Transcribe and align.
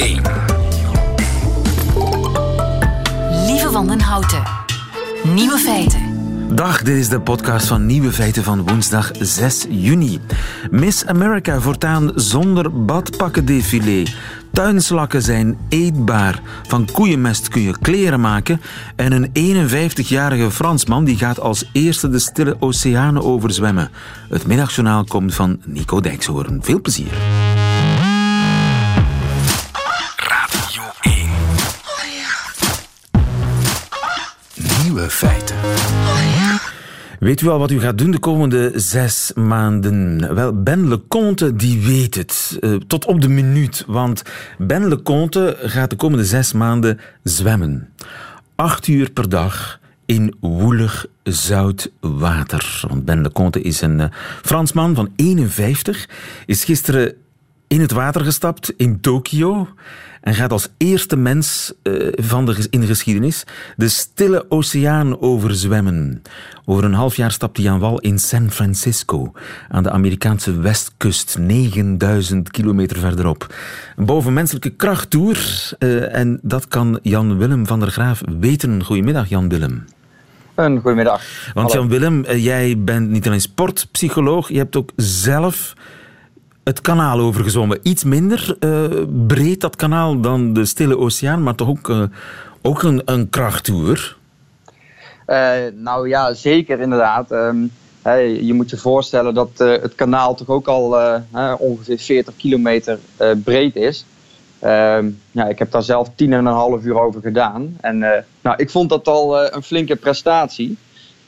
1. 0.00 0.22
Lieve 3.46 3.70
Wandenhouten. 3.70 4.42
Nieuwe 5.34 5.58
feiten. 5.58 6.00
Dag, 6.54 6.82
dit 6.82 6.96
is 6.96 7.08
de 7.08 7.20
podcast 7.20 7.66
van 7.66 7.86
Nieuwe 7.86 8.12
Feiten 8.12 8.44
van 8.44 8.66
woensdag 8.66 9.10
6 9.18 9.66
juni. 9.68 10.20
Miss 10.70 11.06
America 11.06 11.60
voortaan 11.60 12.12
zonder 12.14 12.84
badpakkendefilé. 12.84 14.02
Tuinslakken 14.52 15.22
zijn 15.22 15.58
eetbaar. 15.68 16.40
Van 16.66 16.88
koeienmest 16.92 17.48
kun 17.48 17.62
je 17.62 17.78
kleren 17.80 18.20
maken. 18.20 18.60
En 18.96 19.12
een 19.12 19.68
51-jarige 19.68 20.50
Fransman 20.50 21.04
die 21.04 21.16
gaat 21.16 21.40
als 21.40 21.70
eerste 21.72 22.08
de 22.08 22.18
stille 22.18 22.56
oceanen 22.60 23.22
overzwemmen. 23.22 23.90
Het 24.28 24.46
middagjournaal 24.46 25.04
komt 25.04 25.34
van 25.34 25.60
Nico 25.64 26.00
Dijkshoorn. 26.00 26.58
Veel 26.62 26.80
plezier. 26.80 27.12
Nieuwe 34.90 35.10
feiten. 35.10 35.56
Weet 37.18 37.40
u 37.40 37.48
al 37.48 37.58
wat 37.58 37.70
u 37.70 37.80
gaat 37.80 37.98
doen 37.98 38.10
de 38.10 38.18
komende 38.18 38.72
zes 38.74 39.32
maanden? 39.34 40.34
Wel, 40.34 40.62
Ben 40.62 40.88
Leconte 40.88 41.56
die 41.56 41.80
weet 41.80 42.14
het. 42.14 42.56
Eh, 42.60 42.74
tot 42.74 43.04
op 43.04 43.20
de 43.20 43.28
minuut. 43.28 43.84
Want 43.86 44.22
Ben 44.58 44.88
Leconte 44.88 45.56
gaat 45.62 45.90
de 45.90 45.96
komende 45.96 46.24
zes 46.24 46.52
maanden 46.52 47.00
zwemmen. 47.22 47.88
Acht 48.54 48.86
uur 48.86 49.10
per 49.10 49.28
dag 49.28 49.80
in 50.06 50.34
woelig 50.40 51.06
zout 51.22 51.90
water. 52.00 52.82
Want 52.88 53.04
Ben 53.04 53.22
Leconte 53.22 53.60
is 53.60 53.80
een 53.80 54.00
eh, 54.00 54.08
Fransman 54.42 54.94
van 54.94 55.12
51. 55.16 56.08
Is 56.46 56.64
gisteren 56.64 57.14
in 57.66 57.80
het 57.80 57.92
water 57.92 58.24
gestapt 58.24 58.72
in 58.76 59.00
Tokio 59.00 59.68
en 60.20 60.34
gaat 60.34 60.52
als 60.52 60.68
eerste 60.76 61.16
mens 61.16 61.72
eh, 61.82 61.92
van 62.12 62.46
de, 62.46 62.66
in 62.70 62.80
de 62.80 62.86
geschiedenis 62.86 63.44
de 63.76 63.88
stille 63.88 64.44
oceaan 64.48 65.20
overzwemmen. 65.20 66.22
Over 66.64 66.84
een 66.84 66.94
half 66.94 67.16
jaar 67.16 67.32
stapt 67.32 67.56
hij 67.56 67.70
aan 67.70 67.78
wal 67.78 68.00
in 68.00 68.18
San 68.18 68.50
Francisco, 68.50 69.32
aan 69.68 69.82
de 69.82 69.90
Amerikaanse 69.90 70.60
westkust, 70.60 71.38
9000 71.38 72.50
kilometer 72.50 72.98
verderop. 72.98 73.54
Een 73.96 74.06
bovenmenselijke 74.06 74.70
krachttoer 74.70 75.36
uh, 75.78 76.14
en 76.14 76.38
dat 76.42 76.68
kan 76.68 76.98
Jan 77.02 77.38
Willem 77.38 77.66
van 77.66 77.80
der 77.80 77.90
Graaf 77.90 78.22
weten. 78.40 78.84
Goedemiddag, 78.84 79.28
Jan 79.28 79.48
Willem. 79.48 79.84
Een 80.54 80.80
goedemiddag. 80.80 81.22
Want 81.54 81.72
Jan 81.72 81.88
Willem, 81.88 82.24
uh, 82.24 82.44
jij 82.44 82.78
bent 82.78 83.10
niet 83.10 83.26
alleen 83.26 83.40
sportpsycholoog, 83.40 84.48
je 84.48 84.58
hebt 84.58 84.76
ook 84.76 84.90
zelf 84.96 85.74
het 86.64 86.80
kanaal 86.80 87.18
overgezwommen. 87.18 87.78
Iets 87.82 88.04
minder 88.04 88.56
uh, 88.60 89.04
breed 89.26 89.60
dat 89.60 89.76
kanaal 89.76 90.20
dan 90.20 90.52
de 90.52 90.64
Stille 90.64 90.98
Oceaan, 90.98 91.42
maar 91.42 91.54
toch 91.54 91.68
ook, 91.68 91.88
uh, 91.88 92.02
ook 92.62 92.82
een, 92.82 93.02
een 93.04 93.28
krachttoer. 93.28 94.16
Uh, 95.26 95.52
nou 95.74 96.08
ja, 96.08 96.34
zeker 96.34 96.80
inderdaad. 96.80 97.28
Hey, 98.02 98.42
je 98.42 98.54
moet 98.54 98.70
je 98.70 98.76
voorstellen 98.76 99.34
dat 99.34 99.50
het 99.58 99.94
kanaal 99.94 100.34
toch 100.34 100.48
ook 100.48 100.66
al 100.66 100.96
ongeveer 101.58 101.98
40 101.98 102.36
kilometer 102.36 102.98
breed 103.44 103.76
is. 103.76 104.04
Ehm, 104.58 105.10
ja, 105.30 105.46
ik 105.48 105.58
heb 105.58 105.70
daar 105.70 105.82
zelf 105.82 106.10
tien 106.14 106.32
en 106.32 106.46
een 106.46 106.52
half 106.52 106.84
uur 106.84 107.00
over 107.00 107.20
gedaan. 107.20 107.76
En 107.80 107.98
nou, 108.40 108.56
ik 108.56 108.70
vond 108.70 108.88
dat 108.88 109.08
al 109.08 109.52
een 109.52 109.62
flinke 109.62 109.96
prestatie. 109.96 110.76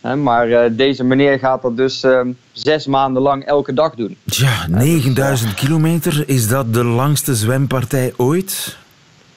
Maar 0.03 0.49
uh, 0.49 0.61
deze 0.71 1.05
meneer 1.05 1.39
gaat 1.39 1.63
dat 1.63 1.77
dus 1.77 2.05
uh, 2.05 2.21
zes 2.53 2.87
maanden 2.87 3.23
lang 3.23 3.45
elke 3.45 3.73
dag 3.73 3.95
doen. 3.95 4.17
Ja, 4.25 4.67
9000 4.69 5.55
kilometer, 5.55 6.25
is 6.27 6.49
dat 6.49 6.75
de 6.75 6.85
langste 6.85 7.35
zwempartij 7.35 8.13
ooit? 8.17 8.77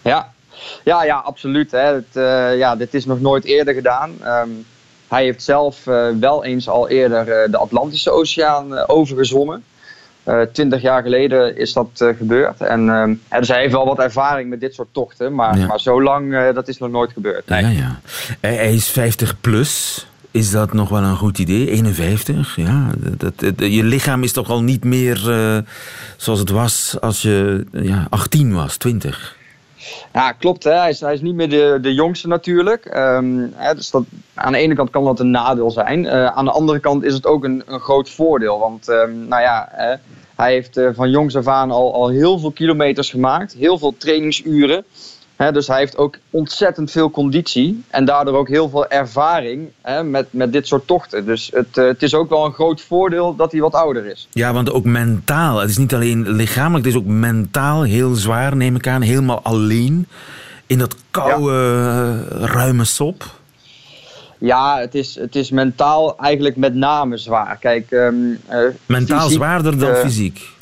Ja, 0.02 0.34
ja, 0.84 1.04
ja 1.04 1.18
absoluut. 1.18 1.72
Hè. 1.72 1.94
Het, 1.94 2.06
uh, 2.14 2.58
ja, 2.58 2.76
dit 2.76 2.94
is 2.94 3.06
nog 3.06 3.22
nooit 3.22 3.44
eerder 3.44 3.74
gedaan. 3.74 4.12
Um, 4.26 4.66
hij 5.08 5.24
heeft 5.24 5.44
zelf 5.44 5.84
wel 6.20 6.44
eens 6.44 6.70
al 6.70 6.90
eerder 6.90 7.52
de 7.52 7.58
Atlantische 7.58 8.12
Oceaan 8.12 8.88
overgezwommen. 8.88 9.64
Twintig 10.52 10.82
jaar 10.82 11.02
geleden 11.02 11.58
is 11.58 11.74
dat 11.74 11.90
gebeurd. 12.18 12.62
En, 12.62 12.90
um, 12.90 13.22
dus 13.40 13.48
hij 13.48 13.60
heeft 13.60 13.74
wel 13.74 13.86
wat 13.86 14.00
ervaring 14.00 14.50
met 14.50 14.60
dit 14.60 14.74
soort 14.74 14.88
tochten. 14.92 15.36
Maar, 15.36 15.58
ja. 15.58 15.66
maar 15.66 15.80
zo 15.80 16.02
lang, 16.02 16.52
dat 16.54 16.68
is 16.68 16.78
nog 16.78 16.90
nooit 16.90 17.12
gebeurd. 17.12 17.48
Nee. 17.48 17.62
Ja, 17.62 17.70
ja. 17.70 18.00
Hij 18.40 18.74
is 18.74 18.88
50 18.88 19.42
plus. 19.42 20.06
Is 20.36 20.52
dat 20.52 20.74
nog 20.74 20.90
wel 20.90 21.04
een 21.04 21.16
goed 21.16 21.40
idee? 21.40 21.70
51? 21.70 22.56
Ja, 22.56 22.90
dat, 23.18 23.34
je 23.58 23.84
lichaam 23.84 24.24
is 24.24 24.32
toch 24.32 24.50
al 24.50 24.62
niet 24.62 24.84
meer 24.84 25.30
uh, 25.30 25.58
zoals 26.18 26.40
het 26.40 26.50
was 26.50 26.98
als 27.02 27.22
je 27.22 27.66
ja, 27.72 28.08
18 28.10 28.54
was, 28.54 28.78
20? 28.78 29.38
Ja, 30.14 30.32
klopt. 30.32 30.64
Hè. 30.64 30.72
Hij, 30.72 30.90
is, 30.90 31.22
niet 31.22 31.36
meer 31.36 31.50
de, 31.50 31.78
de 31.82 31.94
jongste 31.94 32.28
natuurlijk. 32.28 32.86
Um, 32.96 33.54
hè, 33.56 33.76
dus 33.76 33.90
dat, 33.90 34.04
aan 34.34 34.52
de 34.52 34.58
ene 34.58 34.76
kant 34.76 34.90
kan 34.90 35.04
dat 35.04 35.20
een 35.20 35.32
nadeel 35.32 35.72
zijn. 35.72 36.04
Uh, 36.04 36.26
aan 36.26 36.46
de 36.46 36.52
andere 36.52 36.80
kant 36.80 37.04
is 37.04 37.14
het 37.14 37.26
ook 37.26 37.44
een, 37.44 37.64
een 37.66 37.80
groot 37.80 38.10
voordeel. 38.10 38.60
Want 38.60 38.88
um, 38.88 39.28
nou 39.28 39.42
ja, 39.42 39.68
hè, 39.72 39.96
hij 40.36 40.52
heeft 40.52 40.78
uh, 40.78 40.90
van 40.94 41.10
jongs 41.10 41.36
af 41.36 41.48
aan 41.48 41.72
al, 41.72 41.94
al 41.94 42.10
heel 42.10 42.40
veel 42.40 42.52
kilometers 42.52 43.10
gemaakt. 43.10 43.54
Heel 43.54 43.78
veel 43.78 43.96
trainingsuren. 43.98 44.86
He, 45.36 45.52
dus 45.52 45.68
hij 45.68 45.78
heeft 45.78 45.98
ook 45.98 46.18
ontzettend 46.30 46.92
veel 46.92 47.12
conditie 47.12 47.84
en 47.90 48.06
daardoor 48.06 48.38
ook 48.38 48.48
heel 48.48 48.70
veel 48.70 48.88
ervaring 48.88 49.70
he, 49.82 50.04
met, 50.04 50.28
met 50.30 50.54
dit 50.54 50.68
soort 50.68 50.88
tochten. 50.88 51.26
Dus 51.26 51.50
het, 51.54 51.78
uh, 51.78 51.88
het 51.88 52.04
is 52.04 52.14
ook 52.14 52.30
wel 52.30 52.46
een 52.46 52.54
groot 52.54 52.82
voordeel 52.82 53.36
dat 53.36 53.52
hij 53.52 53.62
wat 53.62 53.74
ouder 53.74 54.06
is. 54.06 54.28
Ja, 54.32 54.54
want 54.54 54.72
ook 54.72 54.84
mentaal. 54.84 55.60
Het 55.60 55.70
is 55.70 55.78
niet 55.78 55.94
alleen 55.94 56.30
lichamelijk, 56.30 56.86
het 56.86 56.94
is 56.94 57.00
ook 57.00 57.08
mentaal 57.08 57.84
heel 57.84 58.14
zwaar, 58.14 58.56
neem 58.56 58.76
ik 58.76 58.88
aan. 58.88 59.02
Helemaal 59.02 59.40
alleen 59.42 60.08
in 60.68 60.78
dat 60.78 60.96
koude, 61.12 61.54
ja. 61.54 62.46
ruime 62.46 62.84
sop. 62.84 63.24
Ja, 64.38 64.80
het 64.80 64.96
is, 64.96 65.16
het 65.16 65.36
is 65.36 65.50
mentaal 65.50 66.18
eigenlijk 66.20 66.56
met 66.56 66.76
name 66.76 67.18
zwaar. 67.18 67.58
Kijk, 67.58 67.92
um, 67.92 68.40
uh, 68.50 68.60
mentaal 68.86 69.20
fysiek, 69.20 69.36
zwaarder 69.36 69.80
dan 69.80 69.90
uh, 69.90 70.00
fysiek? 70.00 70.54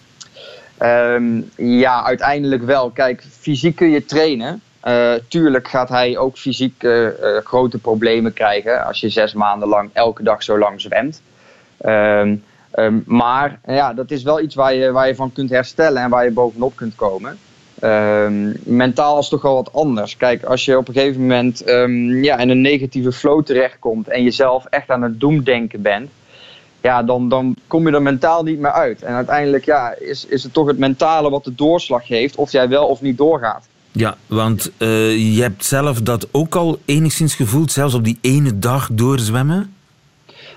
Um, 0.81 1.49
ja, 1.55 2.03
uiteindelijk 2.03 2.63
wel. 2.63 2.89
Kijk, 2.89 3.23
fysiek 3.39 3.75
kun 3.75 3.89
je 3.89 4.05
trainen. 4.05 4.61
Uh, 4.87 5.13
tuurlijk 5.27 5.67
gaat 5.67 5.89
hij 5.89 6.17
ook 6.17 6.37
fysiek 6.37 6.83
uh, 6.83 7.03
uh, 7.03 7.11
grote 7.43 7.77
problemen 7.77 8.33
krijgen 8.33 8.85
als 8.85 8.99
je 8.99 9.09
zes 9.09 9.33
maanden 9.33 9.67
lang 9.67 9.89
elke 9.93 10.23
dag 10.23 10.43
zo 10.43 10.57
lang 10.57 10.81
zwemt. 10.81 11.21
Um, 11.85 12.43
um, 12.75 13.03
maar 13.05 13.59
ja, 13.65 13.93
dat 13.93 14.11
is 14.11 14.23
wel 14.23 14.41
iets 14.41 14.55
waar 14.55 14.73
je, 14.73 14.91
waar 14.91 15.07
je 15.07 15.15
van 15.15 15.31
kunt 15.31 15.49
herstellen 15.49 16.01
en 16.01 16.09
waar 16.09 16.23
je 16.23 16.31
bovenop 16.31 16.75
kunt 16.75 16.95
komen. 16.95 17.37
mentaal 18.63 19.19
is 19.19 19.29
toch 19.29 19.41
wel 19.41 19.53
wat 19.53 19.73
anders. 19.73 20.17
Kijk, 20.17 20.43
als 20.43 20.65
je 20.65 20.77
op 20.77 20.87
een 20.87 20.93
gegeven 20.93 21.21
moment 21.21 21.63
ja, 22.21 22.37
in 22.37 22.49
een 22.49 22.61
negatieve 22.61 23.11
flow 23.11 23.43
terechtkomt 23.43 24.07
en 24.07 24.23
jezelf 24.23 24.65
echt 24.65 24.89
aan 24.89 25.01
het 25.01 25.19
doemdenken 25.19 25.81
bent 25.81 26.09
ja, 26.83 27.03
dan, 27.03 27.29
dan 27.29 27.55
kom 27.67 27.87
je 27.87 27.93
er 27.93 28.01
mentaal 28.01 28.43
niet 28.43 28.59
meer 28.59 28.71
uit. 28.71 29.01
En 29.01 29.13
uiteindelijk 29.13 29.65
ja, 29.65 29.95
is, 29.99 30.25
is 30.25 30.43
het 30.43 30.53
toch 30.53 30.67
het 30.67 30.77
mentale 30.77 31.29
wat 31.29 31.43
de 31.43 31.55
doorslag 31.55 32.05
geeft 32.05 32.35
of 32.35 32.51
jij 32.51 32.69
wel 32.69 32.87
of 32.87 33.01
niet 33.01 33.17
doorgaat. 33.17 33.67
Ja, 33.91 34.17
want 34.27 34.71
uh, 34.77 35.35
je 35.35 35.41
hebt 35.41 35.65
zelf 35.65 36.01
dat 36.01 36.27
ook 36.31 36.55
al 36.55 36.79
enigszins 36.85 37.35
gevoeld, 37.35 37.71
zelfs 37.71 37.93
op 37.93 38.03
die 38.03 38.17
ene 38.21 38.59
dag 38.59 38.89
doorzwemmen? 38.91 39.73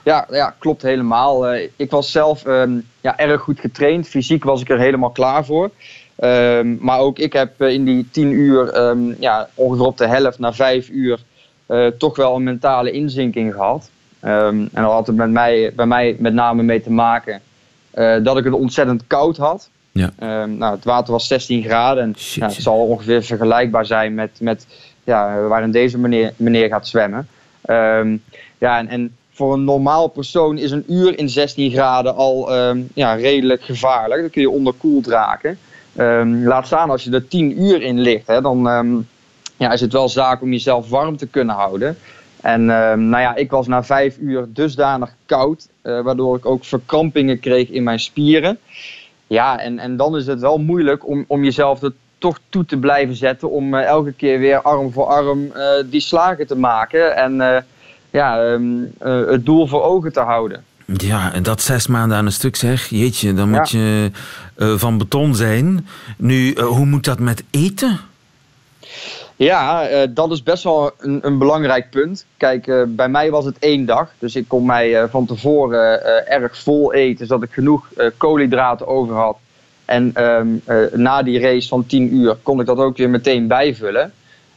Ja, 0.04 0.26
ja 0.30 0.54
klopt 0.58 0.82
helemaal. 0.82 1.54
Uh, 1.54 1.68
ik 1.76 1.90
was 1.90 2.10
zelf 2.10 2.46
um, 2.46 2.86
ja, 3.00 3.18
erg 3.18 3.40
goed 3.40 3.60
getraind. 3.60 4.08
Fysiek 4.08 4.44
was 4.44 4.60
ik 4.60 4.70
er 4.70 4.78
helemaal 4.78 5.10
klaar 5.10 5.44
voor. 5.44 5.70
Um, 6.20 6.78
maar 6.80 6.98
ook 6.98 7.18
ik 7.18 7.32
heb 7.32 7.62
in 7.62 7.84
die 7.84 8.08
tien 8.10 8.30
uur, 8.30 8.88
um, 8.88 9.16
ja, 9.20 9.48
ongeveer 9.54 9.86
op 9.86 9.98
de 9.98 10.06
helft 10.06 10.38
na 10.38 10.52
vijf 10.52 10.88
uur, 10.88 11.20
uh, 11.68 11.86
toch 11.86 12.16
wel 12.16 12.34
een 12.34 12.42
mentale 12.42 12.90
inzinking 12.90 13.54
gehad. 13.54 13.90
Um, 14.26 14.68
en 14.72 14.82
dat 14.82 14.92
had 14.92 15.06
het 15.06 15.16
met 15.16 15.30
mij, 15.30 15.72
bij 15.76 15.86
mij 15.86 16.16
met 16.18 16.32
name 16.32 16.62
mee 16.62 16.82
te 16.82 16.90
maken 16.90 17.40
uh, 17.94 18.16
dat 18.22 18.36
ik 18.36 18.44
het 18.44 18.52
ontzettend 18.52 19.02
koud 19.06 19.36
had. 19.36 19.70
Ja. 19.92 20.10
Um, 20.42 20.56
nou, 20.56 20.74
het 20.74 20.84
water 20.84 21.12
was 21.12 21.26
16 21.26 21.62
graden 21.62 22.02
en 22.02 22.14
Shit, 22.18 22.40
nou, 22.40 22.52
het 22.52 22.62
zal 22.62 22.86
ongeveer 22.86 23.22
vergelijkbaar 23.22 23.86
zijn 23.86 24.14
met, 24.14 24.30
met 24.40 24.66
ja, 25.04 25.40
waarin 25.40 25.70
deze 25.70 25.98
meneer, 25.98 26.32
meneer 26.36 26.68
gaat 26.68 26.88
zwemmen. 26.88 27.28
Um, 27.66 28.22
ja, 28.58 28.78
en, 28.78 28.88
en 28.88 29.16
voor 29.32 29.52
een 29.52 29.64
normaal 29.64 30.08
persoon 30.08 30.58
is 30.58 30.70
een 30.70 30.84
uur 30.88 31.18
in 31.18 31.28
16 31.28 31.70
graden 31.70 32.14
al 32.14 32.54
ja, 32.94 33.14
redelijk 33.14 33.62
gevaarlijk. 33.62 34.20
Dan 34.20 34.30
kun 34.30 34.42
je 34.42 34.50
onderkoeld 34.50 35.06
raken. 35.06 35.58
laat 36.44 36.66
staan 36.66 36.90
als 36.90 37.04
je 37.04 37.10
er 37.10 37.28
10 37.28 37.62
uur 37.62 37.82
in 37.82 38.00
ligt, 38.00 38.26
hè, 38.26 38.40
dan 38.40 38.62
ja, 39.56 39.72
is 39.72 39.80
het 39.80 39.92
wel 39.92 40.08
zaak 40.08 40.42
om 40.42 40.52
jezelf 40.52 40.88
warm 40.88 41.16
te 41.16 41.26
kunnen 41.26 41.54
houden. 41.54 41.96
En 42.40 42.60
uh, 42.60 42.66
nou 42.92 43.18
ja, 43.18 43.34
ik 43.34 43.50
was 43.50 43.66
na 43.66 43.84
vijf 43.84 44.18
uur 44.18 44.46
dusdanig 44.48 45.14
koud, 45.26 45.68
uh, 45.82 46.00
waardoor 46.00 46.36
ik 46.36 46.46
ook 46.46 46.64
verkrampingen 46.64 47.40
kreeg 47.40 47.68
in 47.68 47.82
mijn 47.82 48.00
spieren. 48.00 48.58
Ja, 49.26 49.58
en, 49.58 49.78
en 49.78 49.96
dan 49.96 50.16
is 50.16 50.26
het 50.26 50.40
wel 50.40 50.58
moeilijk 50.58 51.08
om, 51.08 51.24
om 51.28 51.44
jezelf 51.44 51.82
er 51.82 51.92
toch 52.18 52.38
toe 52.48 52.64
te 52.64 52.76
blijven 52.76 53.16
zetten 53.16 53.50
om 53.50 53.74
uh, 53.74 53.84
elke 53.84 54.12
keer 54.12 54.38
weer 54.38 54.60
arm 54.60 54.92
voor 54.92 55.04
arm 55.04 55.52
die 55.90 56.00
slagen 56.00 56.46
te 56.46 56.56
maken 56.56 57.16
en 57.16 57.64
ja, 58.10 58.44
um, 58.44 58.92
het 58.98 59.44
doel 59.44 59.66
voor 59.66 59.82
ogen 59.82 60.12
te 60.12 60.20
houden. 60.20 60.64
Ja, 60.84 61.32
en 61.32 61.42
dat 61.42 61.62
zes 61.62 61.86
maanden 61.86 62.16
aan 62.16 62.26
een 62.26 62.32
stuk 62.32 62.56
zeg. 62.56 62.88
Jeetje, 62.88 63.34
dan 63.34 63.50
moet 63.50 63.70
je 63.70 64.10
van 64.56 64.98
beton 64.98 65.34
zijn. 65.34 65.86
Nu, 66.16 66.60
hoe 66.60 66.86
moet 66.86 67.04
dat 67.04 67.18
met 67.18 67.44
eten? 67.50 68.00
Ja, 69.36 69.90
uh, 69.90 70.02
dat 70.10 70.30
is 70.30 70.42
best 70.42 70.64
wel 70.64 70.92
een, 70.98 71.18
een 71.22 71.38
belangrijk 71.38 71.90
punt. 71.90 72.26
Kijk, 72.36 72.86
bij 72.88 73.08
mij 73.08 73.30
was 73.30 73.44
het 73.44 73.58
één 73.58 73.84
dag. 73.84 74.12
Dus 74.18 74.36
ik 74.36 74.48
kon 74.48 74.66
mij 74.66 75.08
van 75.08 75.26
tevoren 75.26 76.06
erg 76.26 76.58
vol 76.58 76.92
eten, 76.92 77.26
zodat 77.26 77.48
ik 77.48 77.54
genoeg 77.54 77.88
koolhydraten 78.16 78.86
over 78.86 79.14
had. 79.14 79.38
En 79.84 80.10
ehm, 80.14 80.48
na 80.92 81.22
die 81.22 81.40
race 81.40 81.68
van 81.68 81.86
10 81.86 82.14
uur 82.14 82.36
kon 82.42 82.60
ik 82.60 82.66
dat 82.66 82.78
ook 82.78 82.96
weer 82.96 83.10
meteen 83.10 83.46
bijvullen. 83.46 84.12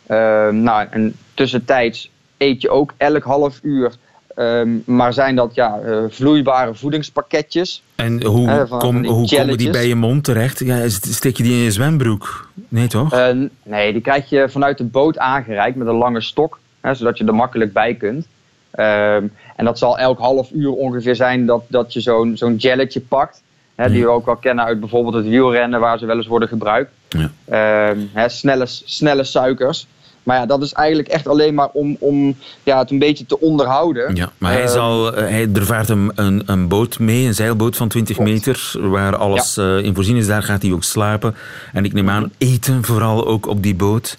Ehm, 0.08 0.62
nou, 0.64 0.88
en 0.90 1.16
tussentijds 1.34 2.12
eet 2.38 2.62
je 2.62 2.70
ook 2.70 2.94
elk 2.98 3.24
half 3.24 3.60
uur 3.64 3.92
Ehm, 4.40 4.70
maar 4.86 5.14
zijn 5.14 5.36
dat 5.36 5.56
ja, 5.56 5.80
uh, 5.86 6.04
vloeibare 6.10 6.76
voedingspakketjes. 6.76 7.84
En 7.96 8.24
hoe, 8.24 8.48
uh, 8.48 8.80
kom, 8.80 9.06
hoe 9.06 9.30
komen 9.30 9.58
die 9.58 9.70
bij 9.70 9.88
je 9.88 9.96
mond 9.96 10.24
terecht? 10.24 10.60
Ja, 10.60 10.90
steek 10.90 11.38
je 11.38 11.44
die 11.44 11.52
in 11.52 11.64
je 11.64 11.72
zwembroek? 11.72 12.50
Nee, 12.68 12.88
toch? 12.88 13.14
Uh, 13.14 13.28
nee, 13.64 13.92
die 13.94 14.02
krijg 14.02 14.30
je 14.30 14.50
vanuit 14.50 14.78
de 14.78 14.84
boot 14.84 15.18
aangereikt 15.18 15.78
met 15.78 15.88
een 15.88 15.96
lange 15.96 16.22
stok. 16.22 16.60
Hè, 16.82 16.94
zodat 16.94 17.18
je 17.18 17.26
er 17.26 17.36
makkelijk 17.36 17.74
bij 17.74 17.96
kunt. 17.96 18.28
Ehm, 18.72 19.28
en 19.56 19.66
dat 19.66 19.78
zal 19.78 19.98
elk 19.98 20.20
half 20.20 20.52
uur 20.52 20.72
ongeveer 20.72 21.16
zijn 21.16 21.46
dat, 21.46 21.64
dat 21.68 21.94
je 21.94 22.02
zo'n 22.02 22.38
zo'n 22.38 22.56
jelletje 22.56 23.02
pakt. 23.02 23.42
Hè, 23.76 23.90
Die 23.90 24.04
we 24.04 24.10
ook 24.10 24.26
wel 24.26 24.36
kennen 24.36 24.66
uit 24.66 24.80
bijvoorbeeld 24.80 25.16
het 25.16 25.28
wielrennen, 25.28 25.80
waar 25.80 26.00
ze 26.00 26.06
wel 26.06 26.18
eens 26.18 26.28
worden 26.28 26.48
gebruikt. 26.48 26.92
Ja. 27.10 27.32
Ehm, 27.46 28.00
hè, 28.14 28.30
snelle, 28.30 28.66
snelle 28.66 29.24
suikers. 29.24 29.88
Maar 30.30 30.38
ja, 30.38 30.46
dat 30.46 30.62
is 30.62 30.74
eigenlijk 30.74 31.08
echt 31.08 31.28
alleen 31.28 31.54
maar 31.54 31.70
om, 31.74 31.96
om 32.00 32.36
ja, 32.64 32.80
het 32.80 32.92
een 32.92 33.00
beetje 33.00 33.26
te 33.26 33.40
onderhouden. 33.40 34.16
Ja, 34.16 34.32
maar 34.38 34.52
hij, 34.52 34.62
ehm, 34.62 34.72
zal, 34.72 35.16
eh, 35.16 35.30
hij, 35.30 35.50
er 35.54 35.66
vaart 35.66 35.90
een, 35.90 36.12
een, 36.16 36.44
een, 36.46 36.68
boot 36.68 37.00
mee, 37.00 37.26
een 37.26 37.34
zeilboot 37.34 37.76
van 37.76 37.88
20 37.88 38.20
meter, 38.20 38.72
waar 38.80 39.16
alles 39.16 39.56
ja. 39.56 39.64
uh, 39.64 39.84
in 39.84 39.96
voorzien 39.96 40.16
is. 40.16 40.28
Daar 40.28 40.44
gaat 40.44 40.62
hij 40.62 40.72
ook 40.72 40.84
slapen. 40.84 41.36
En 41.74 41.86
ik 41.86 41.94
neem 41.94 42.10
aan, 42.10 42.32
eten 42.38 42.84
vooral 42.84 43.28
ook 43.28 43.48
op 43.48 43.64
die 43.64 43.76
boot. 43.76 44.18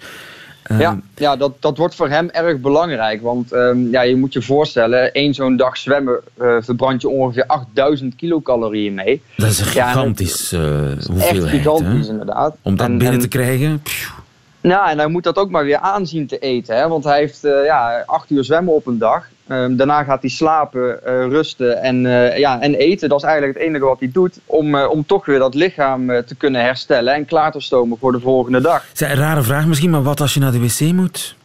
Ja, 0.78 1.00
ja 1.16 1.36
dat, 1.36 1.52
dat 1.60 1.76
wordt 1.76 1.94
voor 1.94 2.08
hem 2.08 2.28
erg 2.28 2.58
belangrijk. 2.60 3.22
Want 3.22 3.52
um, 3.52 3.90
ja, 3.90 4.02
je 4.02 4.16
moet 4.16 4.32
je 4.32 4.42
voorstellen, 4.42 5.12
één 5.12 5.34
zo'n 5.34 5.56
dag 5.56 5.76
zwemmen 5.76 6.20
uh, 6.40 6.56
verbrand 6.60 7.02
je 7.02 7.08
ongeveer 7.08 7.46
8000 7.46 8.16
kilocalorieën 8.16 8.94
mee. 8.94 9.22
Dat 9.36 9.50
is 9.50 9.58
een 9.58 9.66
gigantisch 9.66 10.50
ja, 10.50 10.58
hoeveelheid. 10.58 11.42
Echt 11.42 11.48
gigantisch, 11.48 12.06
hè? 12.06 12.12
inderdaad. 12.12 12.56
Om 12.62 12.76
dat 12.76 12.86
en, 12.86 12.98
binnen 12.98 13.14
en, 13.14 13.20
te 13.20 13.28
krijgen... 13.28 13.80
Pjoe. 13.82 14.19
Nou, 14.60 14.90
en 14.90 14.98
hij 14.98 15.06
moet 15.06 15.24
dat 15.24 15.36
ook 15.36 15.50
maar 15.50 15.64
weer 15.64 15.78
aanzien 15.78 16.26
te 16.26 16.38
eten. 16.38 16.76
Hè? 16.76 16.88
Want 16.88 17.04
hij 17.04 17.18
heeft 17.18 17.44
uh, 17.44 17.64
ja, 17.64 18.02
acht 18.06 18.30
uur 18.30 18.44
zwemmen 18.44 18.74
op 18.74 18.86
een 18.86 18.98
dag. 18.98 19.28
Um, 19.48 19.76
daarna 19.76 20.02
gaat 20.02 20.20
hij 20.20 20.30
slapen, 20.30 21.00
uh, 21.06 21.26
rusten 21.26 21.82
en, 21.82 22.04
uh, 22.04 22.38
ja, 22.38 22.60
en 22.60 22.74
eten. 22.74 23.08
Dat 23.08 23.18
is 23.18 23.24
eigenlijk 23.24 23.58
het 23.58 23.66
enige 23.66 23.84
wat 23.84 23.98
hij 23.98 24.10
doet 24.12 24.38
om, 24.46 24.74
om 24.76 25.06
toch 25.06 25.26
weer 25.26 25.38
dat 25.38 25.54
lichaam 25.54 26.06
te 26.06 26.34
kunnen 26.34 26.62
herstellen 26.62 27.14
en 27.14 27.24
klaar 27.24 27.52
te 27.52 27.60
stomen 27.60 27.98
voor 27.98 28.12
de 28.12 28.20
volgende 28.20 28.60
dag. 28.60 28.84
Een 28.94 29.14
rare 29.14 29.42
vraag 29.42 29.66
misschien, 29.66 29.90
maar 29.90 30.02
wat 30.02 30.20
als 30.20 30.34
je 30.34 30.40
naar 30.40 30.52
de 30.52 30.60
wc 30.60 30.92
moet? 30.92 31.36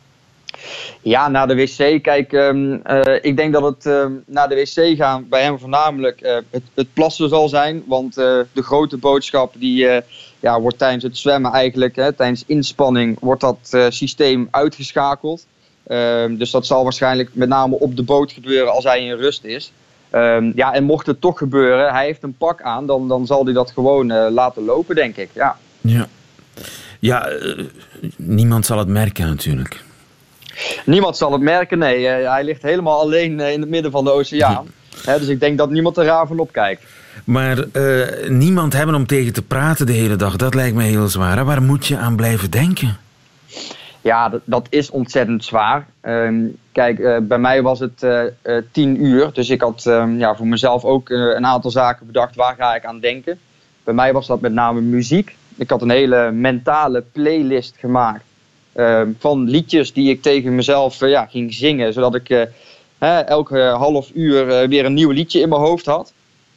Ja, 1.02 1.30
naar 1.30 1.48
de 1.48 1.56
wc. 1.56 2.04
Kijk, 2.04 2.32
um, 2.32 2.82
ik 3.22 3.38
denk 3.38 3.54
dat 3.54 3.64
het 3.64 3.86
um, 3.86 4.24
naar 4.26 4.50
de 4.50 4.56
wc 4.56 4.98
gaan 4.98 5.26
bij 5.30 5.44
hem 5.44 5.60
voornamelijk 5.60 6.20
het, 6.52 6.64
het, 6.74 6.94
plassen 6.94 7.30
zal 7.30 7.50
zijn. 7.50 7.84
Want 7.88 8.14
de 8.14 8.46
grote 8.54 8.98
boodschap 8.98 9.54
die 9.58 9.88
ja, 10.40 10.60
wordt 10.60 10.78
tijdens 10.78 11.04
het 11.04 11.18
zwemmen 11.18 11.52
eigenlijk, 11.52 11.96
hè, 11.96 12.14
tijdens 12.14 12.44
inspanning, 12.48 13.18
wordt 13.20 13.42
dat 13.42 13.70
uh, 13.72 13.86
systeem 13.90 14.48
uitgeschakeld. 14.52 15.46
Um, 15.88 16.38
dus 16.38 16.52
dat 16.52 16.66
zal 16.66 16.84
waarschijnlijk 16.84 17.30
met 17.34 17.50
name 17.50 17.76
op 17.80 17.96
de 17.96 18.04
boot 18.04 18.32
gebeuren 18.32 18.72
als 18.72 18.84
hij 18.84 19.06
in 19.06 19.18
rust 19.18 19.44
is. 19.44 19.72
Um, 20.12 20.52
ja, 20.56 20.74
en 20.74 20.84
mocht 20.84 21.06
het 21.06 21.22
toch 21.22 21.38
gebeuren, 21.38 21.94
hij 21.94 22.06
heeft 22.06 22.24
een 22.24 22.38
pak 22.38 22.62
aan, 22.62 22.86
dan, 22.86 23.08
dan 23.08 23.26
zal 23.26 23.44
hij 23.46 23.54
dat 23.54 23.72
gewoon 23.72 24.12
uh, 24.12 24.28
laten 24.30 24.64
lopen, 24.64 24.96
denk 24.96 25.18
ik. 25.18 25.30
Ja, 25.34 25.58
ja. 25.82 26.08
ja 27.00 27.32
uh, 27.32 27.66
niemand 28.16 28.66
zal 28.66 28.78
het 28.78 28.88
merken 28.88 29.28
natuurlijk. 29.28 29.84
Niemand 30.86 31.18
zal 31.18 31.32
het 31.32 31.42
merken, 31.42 31.78
nee. 31.78 32.06
hij 32.08 32.44
ligt 32.44 32.62
helemaal 32.62 33.00
alleen 33.00 33.40
in 33.40 33.62
het 33.62 33.70
midden 33.70 33.92
van 33.92 34.04
de 34.04 34.12
oceaan. 34.12 34.68
He, 35.04 35.20
dus 35.20 35.28
ik 35.28 35.40
denk 35.40 35.58
dat 35.58 35.70
niemand 35.70 35.98
er 35.98 36.06
raar 36.06 36.28
van 36.28 36.40
opkijkt. 36.40 36.84
Maar 37.24 37.66
uh, 37.74 38.30
niemand 38.30 38.74
hebben 38.74 38.96
om 38.96 39.06
tegen 39.06 39.34
te 39.34 39.42
praten 39.42 39.86
de 39.86 39.94
hele 39.94 40.16
dag, 40.16 40.36
dat 40.36 40.54
lijkt 40.54 40.76
me 40.76 40.84
heel 40.84 41.08
zwaar. 41.08 41.38
Hè? 41.38 41.44
Waar 41.44 41.62
moet 41.62 41.88
je 41.88 41.98
aan 41.98 42.16
blijven 42.16 42.52
denken? 42.52 42.98
Ja, 44.02 44.30
dat, 44.30 44.42
dat 44.44 44.68
is 44.70 44.90
ontzettend 44.90 45.46
zwaar. 45.46 45.88
Um, 46.02 46.58
kijk, 46.72 47.00
uh, 47.00 47.18
bij 47.22 47.38
mij 47.38 47.62
was 47.62 47.80
het 47.80 48.04
uh, 48.04 48.22
tien 48.72 49.06
uur. 49.06 49.30
Dus 49.34 49.50
ik 49.50 49.62
had 49.62 49.86
um, 49.86 50.18
ja, 50.18 50.36
voor 50.36 50.48
mezelf 50.48 50.84
ook 50.84 51.10
een 51.10 51.46
aantal 51.46 51.72
zaken 51.72 52.06
bedacht. 52.06 52.36
Waar 52.36 52.56
ga 52.58 52.76
ik 52.76 52.86
aan 52.86 53.00
denken? 53.00 53.40
Bij 53.84 53.94
mij 53.94 54.14
was 54.14 54.28
dat 54.28 54.42
met 54.42 54.54
name 54.54 54.82
muziek. 54.82 55.36
Ik 55.56 55.70
had 55.70 55.82
een 55.82 55.90
hele 55.90 56.32
mentale 56.32 57.04
playlist 57.12 57.76
gemaakt. 57.80 58.24
Um, 58.76 59.16
van 59.20 59.50
liedjes 59.50 59.94
die 59.94 60.10
ik 60.10 60.22
tegen 60.22 60.56
mezelf 60.56 61.00
ja, 61.00 61.26
ging 61.26 61.54
zingen. 61.54 61.94
Zodat 61.94 62.16
ik 62.16 62.50
elke 63.26 63.60
half 63.60 64.12
uur 64.14 64.68
weer 64.68 64.86
een 64.86 64.94
nieuw 64.94 65.12
liedje 65.12 65.40
in 65.40 65.50
mijn 65.50 65.62
hoofd 65.62 65.86
had. 65.86 66.14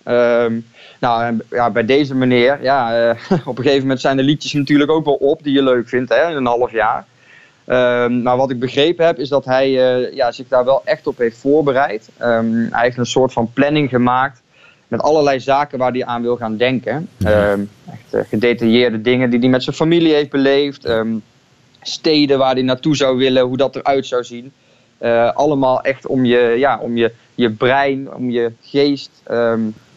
Um, 0.09 0.67
nou, 1.01 1.39
ja, 1.51 1.71
bij 1.71 1.85
deze 1.85 2.15
meneer, 2.15 2.59
ja, 2.63 3.09
uh, 3.09 3.11
op 3.47 3.59
een 3.59 3.63
gegeven 3.63 3.83
moment 3.83 4.01
zijn 4.01 4.17
de 4.17 4.23
liedjes 4.23 4.53
natuurlijk 4.53 4.91
ook 4.91 5.05
wel 5.05 5.15
op 5.15 5.43
die 5.43 5.55
je 5.55 5.63
leuk 5.63 5.89
vindt 5.89 6.15
hè, 6.15 6.31
in 6.31 6.37
een 6.37 6.47
half 6.47 6.73
jaar. 6.73 7.07
Um, 7.67 8.23
maar 8.23 8.37
wat 8.37 8.51
ik 8.51 8.59
begrepen 8.59 9.07
heb, 9.07 9.19
is 9.19 9.29
dat 9.29 9.45
hij 9.45 9.69
uh, 9.71 10.15
ja, 10.15 10.33
zich 10.33 10.49
daar 10.49 10.65
wel 10.65 10.83
echt 10.85 11.07
op 11.07 11.19
heeft 11.19 11.39
voorbereid. 11.39 12.09
Um, 12.23 12.69
hij 12.71 12.85
heeft 12.85 12.97
een 12.97 13.07
soort 13.07 13.33
van 13.33 13.53
planning 13.53 13.89
gemaakt 13.89 14.43
met 14.89 15.03
allerlei 15.03 15.41
zaken 15.41 15.79
waar 15.79 15.93
hij 15.93 16.05
aan 16.05 16.23
wil 16.23 16.37
gaan 16.37 16.57
denken. 16.57 17.09
Ja. 17.17 17.57
echt 17.87 18.15
uh, 18.15 18.21
gedetailleerde 18.29 19.01
dingen 19.01 19.31
die 19.31 19.39
hij 19.39 19.49
met 19.49 19.63
zijn 19.63 19.77
familie 19.77 20.15
heeft 20.15 20.31
beleefd. 20.31 20.89
steden 21.83 22.39
waar 22.39 22.55
hij 22.55 22.63
naartoe 22.63 22.97
zou 22.97 23.17
willen, 23.17 23.43
hoe 23.43 23.57
dat 23.57 23.77
eruit 23.77 24.07
zou 24.07 24.25
zien. 24.25 24.53
Allemaal 25.35 25.81
echt 25.83 26.07
om 26.07 26.25
je, 26.25 26.55
ja, 26.59 26.79
om 26.79 26.97
je, 26.97 27.13
je 27.35 27.51
brein, 27.51 28.13
om 28.15 28.31
je 28.31 28.53
geest 28.63 29.11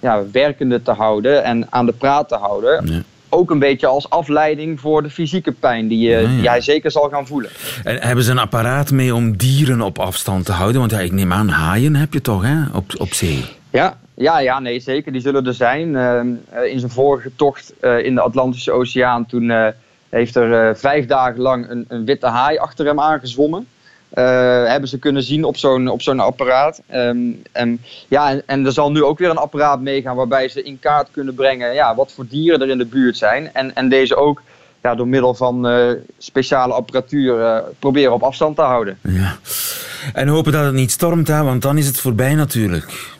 ja, 0.01 0.23
werkende 0.31 0.81
te 0.81 0.91
houden 0.91 1.43
en 1.43 1.67
aan 1.69 1.85
de 1.85 1.93
praat 1.93 2.27
te 2.27 2.35
houden. 2.35 2.85
Ja. 2.85 3.01
Ook 3.29 3.51
een 3.51 3.59
beetje 3.59 3.87
als 3.87 4.09
afleiding 4.09 4.79
voor 4.79 5.03
de 5.03 5.09
fysieke 5.09 5.51
pijn 5.51 5.87
die, 5.87 6.09
je, 6.09 6.39
ja, 6.41 6.51
hij 6.51 6.61
zeker 6.61 6.91
zal 6.91 7.09
gaan 7.09 7.27
voelen. 7.27 7.49
En 7.83 8.01
hebben 8.01 8.23
ze 8.23 8.31
een 8.31 8.37
apparaat 8.37 8.91
mee 8.91 9.15
om 9.15 9.37
dieren 9.37 9.81
op 9.81 9.99
afstand 9.99 10.45
te 10.45 10.51
houden? 10.51 10.79
Want 10.79 10.91
ja, 10.91 10.99
ik 10.99 11.11
neem 11.11 11.33
aan, 11.33 11.49
haaien 11.49 11.95
heb 11.95 12.13
je 12.13 12.21
toch 12.21 12.43
hè? 12.43 12.55
Op, 12.73 12.85
op 12.97 13.13
zee? 13.13 13.45
Ja, 13.69 13.97
ja, 14.13 14.39
ja, 14.39 14.59
nee, 14.59 14.79
zeker. 14.79 15.11
Die 15.11 15.21
zullen 15.21 15.45
er 15.45 15.53
zijn. 15.53 15.87
Uh, 15.87 16.71
in 16.71 16.79
zijn 16.79 16.91
vorige 16.91 17.31
tocht 17.35 17.73
uh, 17.81 18.05
in 18.05 18.15
de 18.15 18.21
Atlantische 18.21 18.71
Oceaan, 18.71 19.25
toen 19.25 19.73
heeft 20.09 20.35
er 20.35 20.77
vijf 20.77 21.05
dagen 21.05 21.41
lang 21.41 21.69
een, 21.69 21.85
een, 21.87 22.05
witte 22.05 22.27
haai 22.27 22.57
achter 22.57 22.85
hem 22.85 22.99
aangezwommen. 22.99 23.67
Uh, 24.15 24.23
hebben 24.67 24.89
ze 24.89 24.99
kunnen 24.99 25.23
zien 25.23 25.43
op 25.43 25.57
zo'n 25.57 25.87
op 25.87 26.01
zo'n 26.01 26.19
apparaat. 26.19 26.81
Um, 26.93 27.41
en, 27.51 27.81
ja, 28.07 28.29
en, 28.29 28.43
en, 28.45 28.65
er 28.65 28.71
zal 28.71 28.91
nu 28.91 29.03
ook 29.03 29.17
weer 29.17 29.29
een 29.29 29.37
apparaat 29.37 29.81
meegaan 29.81 30.15
waarbij 30.15 30.49
ze 30.49 30.63
in 30.63 30.79
kaart 30.79 31.07
kunnen 31.11 31.33
brengen 31.33 31.73
ja, 31.73 31.95
wat 31.95 32.11
voor 32.11 32.27
dieren 32.27 32.61
er 32.61 32.69
in 32.69 32.77
de 32.77 32.85
buurt 32.85 33.17
zijn. 33.17 33.53
En, 33.53 33.75
en 33.75 33.89
deze 33.89 34.15
ook 34.15 34.41
ja, 34.81 34.95
door 34.95 35.07
middel 35.07 35.33
van 35.33 35.67
uh, 35.67 35.91
speciale 36.17 36.73
apparatuur 36.73 37.39
uh, 37.39 37.57
proberen 37.79 38.13
op 38.13 38.23
afstand 38.23 38.55
te 38.55 38.61
houden. 38.61 38.99
Ja. 39.01 39.37
En 40.13 40.27
hopen 40.27 40.51
dat 40.51 40.65
het 40.65 40.73
niet 40.73 40.91
stormt, 40.91 41.27
hè, 41.27 41.43
want 41.43 41.61
dan 41.61 41.77
is 41.77 41.87
het 41.87 41.99
voorbij 41.99 42.35
natuurlijk. 42.35 43.15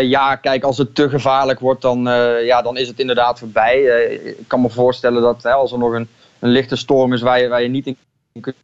ja, 0.00 0.36
kijk, 0.36 0.62
als 0.62 0.78
het 0.78 0.94
te 0.94 1.08
gevaarlijk 1.08 1.60
wordt, 1.60 1.82
dan, 1.82 2.02
ja, 2.44 2.62
dan 2.62 2.76
is 2.76 2.88
het 2.88 2.98
inderdaad 2.98 3.38
voorbij. 3.38 3.82
ik 4.22 4.44
kan 4.46 4.60
me 4.60 4.70
voorstellen 4.70 5.22
dat 5.22 5.42
hè, 5.42 5.52
als 5.52 5.72
er 5.72 5.78
nog 5.78 5.92
een, 5.92 6.08
een 6.38 6.50
lichte 6.50 6.76
storm 6.76 7.12
is 7.12 7.22
waar 7.22 7.40
je, 7.40 7.48
waar 7.48 7.62
je 7.62 7.68
niet 7.68 7.86
in 7.86 7.96
kunt 8.40 8.56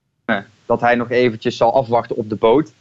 dat 0.66 0.80
hij 0.80 0.94
nog 0.94 1.10
eventjes 1.10 1.56
zal 1.56 1.74
afwachten 1.74 2.16
op 2.16 2.28
de 2.28 2.36
boot. 2.36 2.72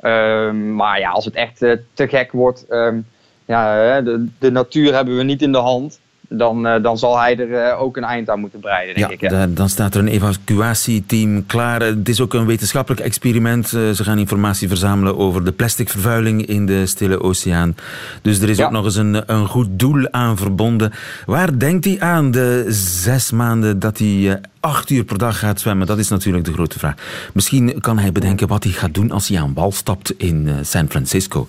Um, 0.00 0.74
maar 0.74 0.98
ja, 0.98 1.10
als 1.10 1.24
het 1.24 1.34
echt 1.34 1.62
uh, 1.62 1.72
te 1.92 2.08
gek 2.08 2.32
wordt, 2.32 2.64
um, 2.68 3.06
ja, 3.44 4.00
de, 4.00 4.28
de 4.38 4.50
natuur 4.50 4.94
hebben 4.94 5.16
we 5.16 5.22
niet 5.22 5.42
in 5.42 5.52
de 5.52 5.58
hand 5.58 6.00
dan, 6.28 6.66
uh, 6.66 6.82
dan 6.82 6.98
zal 6.98 7.18
hij 7.18 7.38
er 7.38 7.48
uh, 7.48 7.80
ook 7.80 7.96
een 7.96 8.04
eind 8.04 8.30
aan 8.30 8.40
moeten 8.40 8.60
breiden, 8.60 8.94
denk 8.94 9.06
ja, 9.06 9.12
ik. 9.12 9.20
Ja. 9.20 9.28
Da 9.28 9.46
dan 9.46 9.68
staat 9.68 9.94
er 9.94 10.00
een 10.00 10.08
evacuatieteam 10.08 11.46
klaar. 11.46 11.80
Het 11.80 12.08
is 12.08 12.20
ook 12.20 12.34
een 12.34 12.46
wetenschappelijk 12.46 13.02
experiment. 13.02 13.72
Uh, 13.72 13.90
ze 13.90 14.04
gaan 14.04 14.18
informatie 14.18 14.68
verzamelen 14.68 15.16
over 15.16 15.44
de 15.44 15.52
plasticvervuiling 15.52 16.46
in 16.46 16.66
de 16.66 16.86
Stille 16.86 17.22
Oceaan. 17.22 17.74
Dus 18.22 18.40
er 18.40 18.48
is 18.48 18.56
ja. 18.56 18.64
ook 18.64 18.70
nog 18.70 18.84
eens 18.84 18.96
een, 18.96 19.22
een 19.26 19.46
goed 19.46 19.68
doel 19.70 20.08
aan 20.10 20.36
verbonden. 20.36 20.92
Waar 21.26 21.58
denkt 21.58 21.84
hij 21.84 22.00
aan 22.00 22.30
de 22.30 22.64
zes 22.68 23.30
maanden 23.30 23.78
dat 23.78 23.98
hij 23.98 24.40
acht 24.66 24.90
uur 24.90 25.04
per 25.04 25.18
dag 25.18 25.38
gaat 25.38 25.60
zwemmen? 25.60 25.86
Dat 25.86 25.98
is 25.98 26.08
natuurlijk 26.08 26.44
de 26.44 26.52
grote 26.52 26.78
vraag. 26.78 26.94
Misschien 27.32 27.80
kan 27.80 27.98
hij 27.98 28.12
bedenken 28.12 28.48
wat 28.48 28.64
hij 28.64 28.72
gaat 28.72 28.94
doen 28.94 29.10
als 29.10 29.28
hij 29.28 29.40
aan 29.40 29.54
wal 29.54 29.72
stapt 29.72 30.10
in 30.16 30.50
San 30.62 30.88
Francisco. 30.88 31.46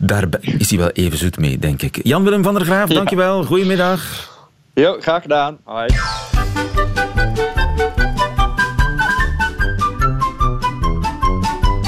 Daar 0.00 0.24
is 0.40 0.70
hij 0.70 0.78
wel 0.78 0.90
even 0.90 1.18
zoet 1.18 1.38
mee, 1.38 1.58
denk 1.58 1.82
ik. 1.82 2.00
Jan-Willem 2.02 2.42
van 2.42 2.54
der 2.54 2.64
Graaf, 2.64 2.88
ja. 2.88 2.94
dankjewel. 2.94 3.44
Goedemiddag. 3.44 4.30
Jo, 4.74 4.96
graag 5.00 5.22
gedaan. 5.22 5.58
Hoi. 5.64 5.86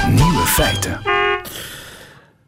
Nieuwe 0.07 0.45
feiten. 0.45 1.14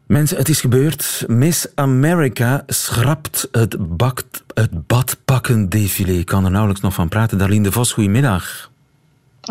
Mensen, 0.08 0.36
het 0.36 0.48
is 0.48 0.60
gebeurd. 0.60 1.24
Miss 1.26 1.66
America 1.74 2.62
schrapt 2.66 3.48
het, 3.52 3.96
bakt, 3.96 4.42
het 4.54 4.86
badpakken-défilé. 4.86 6.12
Ik 6.12 6.26
kan 6.26 6.44
er 6.44 6.50
nauwelijks 6.50 6.82
nog 6.82 6.94
van 6.94 7.08
praten. 7.08 7.38
Darlene 7.38 7.62
de 7.62 7.72
Vos, 7.72 7.92
goedemiddag. 7.92 8.70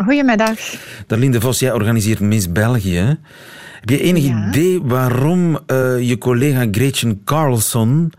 Goedemiddag. 0.04 0.58
Darlene 1.06 1.32
de 1.32 1.40
Vos, 1.40 1.58
jij 1.58 1.72
organiseert 1.72 2.20
Miss 2.20 2.52
België. 2.52 3.18
Heb 3.80 3.88
je 3.88 4.00
enig 4.00 4.24
Ja. 4.24 4.48
idee 4.48 4.82
waarom 4.82 5.58
eh, 5.66 6.00
je 6.08 6.18
collega 6.18 6.66
Gretchen 6.70 7.20
Carlson 7.24 8.12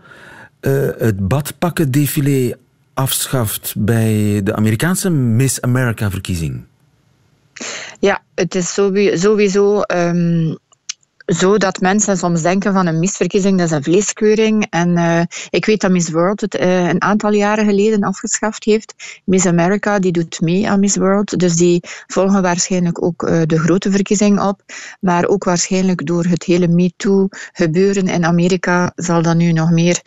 eh, 0.60 0.72
het 0.98 1.28
badpakken-défilé 1.28 2.56
afschaft 2.94 3.74
bij 3.78 4.40
de 4.44 4.54
Amerikaanse 4.56 5.10
Miss 5.10 5.60
America-verkiezing? 5.60 6.64
Ja, 7.98 8.22
het 8.34 8.54
is 8.54 8.72
sowieso, 8.74 9.16
sowieso 9.16 9.80
ehm, 9.80 10.54
zo 11.30 11.56
dat 11.56 11.80
mensen 11.80 12.16
soms 12.16 12.42
denken 12.42 12.72
van 12.72 12.86
een 12.86 12.98
misverkiezing, 12.98 13.58
dat 13.58 13.66
is 13.66 13.72
een 13.72 13.82
vleeskeuring. 13.82 14.66
En 14.70 14.96
eh, 14.96 15.20
ik 15.50 15.64
weet 15.64 15.80
dat 15.80 15.90
Miss 15.90 16.10
World 16.10 16.40
het 16.40 16.56
eh, 16.56 16.88
een 16.88 17.02
aantal 17.02 17.32
jaren 17.32 17.64
geleden 17.64 18.02
afgeschaft 18.02 18.64
heeft. 18.64 18.94
Miss 19.24 19.46
America 19.46 19.98
die 19.98 20.12
doet 20.12 20.40
mee 20.40 20.70
aan 20.70 20.80
Miss 20.80 20.96
World, 20.96 21.38
dus 21.38 21.56
die 21.56 21.80
volgen 22.06 22.42
waarschijnlijk 22.42 23.02
ook 23.02 23.22
eh, 23.22 23.40
de 23.46 23.58
grote 23.58 23.90
verkiezing 23.90 24.40
op. 24.40 24.62
Maar 25.00 25.26
ook 25.26 25.44
waarschijnlijk 25.44 26.06
door 26.06 26.24
het 26.24 26.44
hele 26.44 26.68
MeToo 26.68 27.28
gebeuren 27.52 28.08
in 28.08 28.24
Amerika 28.24 28.92
zal 28.94 29.22
dat 29.22 29.36
nu 29.36 29.52
nog 29.52 29.70
meer 29.70 30.00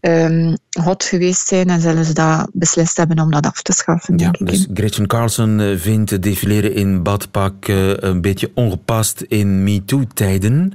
ehm, 0.00 0.56
hot 0.82 1.04
geweest 1.04 1.46
zijn 1.46 1.68
en 1.68 1.80
zullen 1.80 2.04
ze 2.04 2.12
dat 2.12 2.48
beslist 2.52 2.96
hebben 2.96 3.18
om 3.18 3.30
dat 3.30 3.46
af 3.46 3.62
te 3.62 3.72
schaffen. 3.72 4.18
Ja, 4.18 4.30
dus 4.30 4.66
Gretchen 4.74 5.06
Carlson 5.06 5.76
vindt 5.78 6.10
het 6.10 6.22
defileren 6.22 6.74
in 6.74 7.02
badpak 7.02 7.68
een 7.68 8.20
beetje 8.20 8.50
ongepast 8.54 9.20
in 9.28 9.62
MeToo-tijden. 9.64 10.69